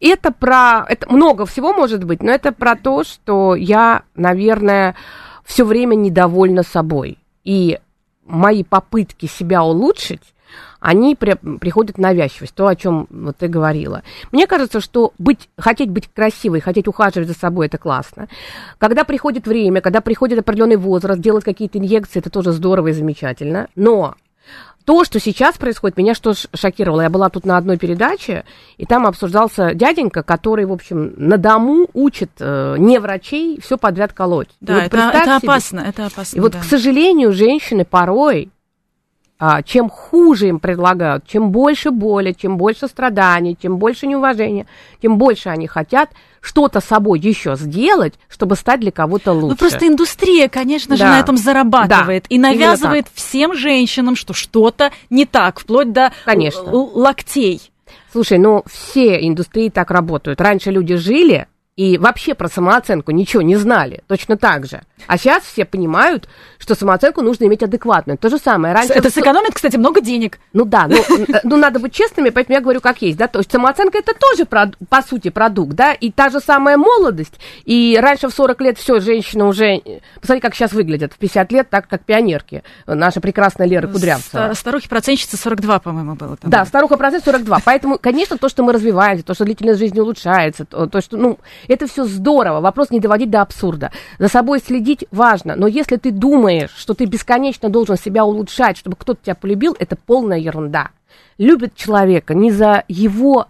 [0.00, 0.84] это про...
[0.88, 4.94] Это много всего может быть, но это про то, что я, наверное,
[5.44, 7.18] все время недовольна собой.
[7.44, 7.78] И
[8.24, 10.34] мои попытки себя улучшить
[10.86, 14.04] они при, приходят навязчивость, то, о чем вот ты говорила.
[14.30, 18.28] Мне кажется, что быть, хотеть быть красивой, хотеть ухаживать за собой, это классно.
[18.78, 23.66] Когда приходит время, когда приходит определенный возраст, делать какие-то инъекции, это тоже здорово и замечательно.
[23.74, 24.14] Но
[24.84, 27.00] то, что сейчас происходит, меня что шокировало.
[27.00, 28.44] Я была тут на одной передаче,
[28.76, 34.12] и там обсуждался дяденька, который, в общем, на дому учит э, не врачей все подряд
[34.12, 34.50] колоть.
[34.60, 36.36] Да, вот это, это опасно, это опасно.
[36.36, 36.60] И вот, да.
[36.60, 38.50] к сожалению, женщины порой
[39.38, 44.66] а, чем хуже им предлагают, чем больше боли, чем больше страданий, чем больше неуважения,
[45.02, 46.10] тем больше они хотят
[46.40, 49.48] что-то собой еще сделать, чтобы стать для кого-то лучше.
[49.48, 51.04] Ну просто индустрия, конечно да.
[51.04, 52.34] же, на этом зарабатывает да.
[52.34, 56.62] и навязывает всем женщинам, что что-то не так, вплоть до конечно.
[56.62, 57.60] локтей.
[58.12, 60.40] Слушай, ну все индустрии так работают.
[60.40, 61.46] Раньше люди жили
[61.76, 64.80] и вообще про самооценку ничего не знали, точно так же.
[65.06, 66.26] А сейчас все понимают,
[66.58, 68.16] что самооценку нужно иметь адекватную.
[68.16, 68.74] То же самое.
[68.74, 70.38] Раньше это сэкономит, кстати, много денег.
[70.54, 73.18] Ну да, ну, э, ну надо быть честными, поэтому я говорю как есть.
[73.18, 73.28] Да?
[73.28, 77.34] То есть самооценка это тоже, по сути, продукт, да, и та же самая молодость.
[77.66, 79.82] И раньше в 40 лет все, женщины уже,
[80.18, 82.62] посмотри, как сейчас выглядят, в 50 лет, так как пионерки.
[82.86, 84.54] Наша прекрасная Лера Кудрявцева.
[84.54, 86.38] Старухи-процентщицы 42, по-моему, было.
[86.38, 86.50] Там.
[86.50, 87.60] Да, старуха-процент 42.
[87.64, 91.38] Поэтому, конечно, то, что мы развиваемся, то, что длительность жизни улучшается, то, то что, ну,
[91.68, 92.60] это все здорово.
[92.60, 93.90] Вопрос не доводить до абсурда.
[94.18, 95.56] За собой следить важно.
[95.56, 99.96] Но если ты думаешь, что ты бесконечно должен себя улучшать, чтобы кто-то тебя полюбил, это
[99.96, 100.90] полная ерунда.
[101.38, 103.46] Любит человека не за его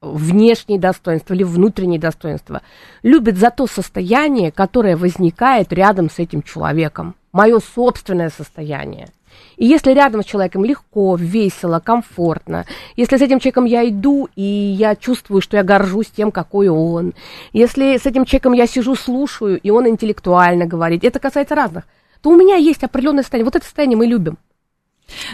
[0.00, 2.62] внешние достоинства или внутренние достоинства.
[3.02, 7.14] Любит за то состояние, которое возникает рядом с этим человеком.
[7.32, 9.08] Мое собственное состояние.
[9.56, 12.66] И если рядом с человеком легко, весело, комфортно,
[12.96, 17.14] если с этим человеком я иду, и я чувствую, что я горжусь тем, какой он,
[17.52, 21.84] если с этим человеком я сижу, слушаю, и он интеллектуально говорит, это касается разных,
[22.20, 23.44] то у меня есть определенное состояние.
[23.44, 24.38] Вот это состояние мы любим.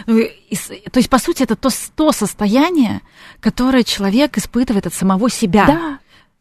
[0.05, 0.23] Ну,
[0.91, 3.01] то есть, по сути, это то, то состояние,
[3.39, 5.65] которое человек испытывает от самого себя.
[5.65, 5.99] Да.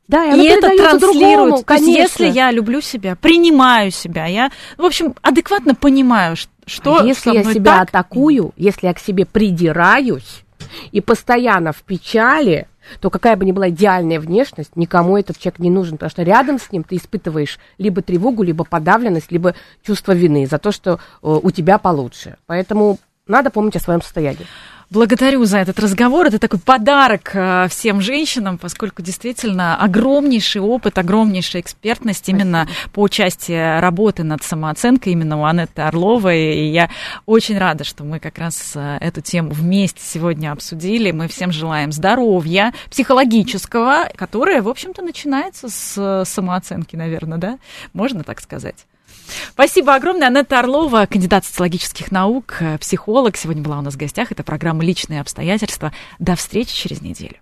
[0.09, 1.65] Да, и, и это транслирует.
[1.65, 7.03] То есть, если я люблю себя, принимаю себя, я, в общем, адекватно понимаю, что что
[7.03, 7.89] если я себя так?
[7.89, 10.45] атакую, если я к себе придираюсь
[10.93, 12.69] и постоянно в печали,
[13.01, 16.59] то какая бы ни была идеальная внешность, никому этот человек не нужен, потому что рядом
[16.59, 19.55] с ним ты испытываешь либо тревогу, либо подавленность, либо
[19.85, 22.37] чувство вины за то, что э, у тебя получше.
[22.47, 24.47] Поэтому надо помнить о своем состоянии.
[24.91, 26.27] Благодарю за этот разговор.
[26.27, 33.53] Это такой подарок э, всем женщинам, поскольку действительно огромнейший опыт, огромнейшая экспертность именно по части
[33.79, 36.57] работы над самооценкой именно у Анетты Орловой.
[36.57, 36.91] И я
[37.25, 41.13] очень рада, что мы как раз э, эту тему вместе сегодня обсудили.
[41.13, 47.59] Мы всем желаем здоровья психологического, которое, в общем-то, начинается с самооценки, наверное, да?
[47.93, 48.87] Можно так сказать?
[49.53, 50.29] Спасибо огромное.
[50.29, 53.37] Анетта Орлова, кандидат социологических наук, психолог.
[53.37, 54.33] Сегодня была у нас в гостях.
[54.33, 55.93] Это программа «Личные обстоятельства».
[56.19, 57.37] До встречи через неделю.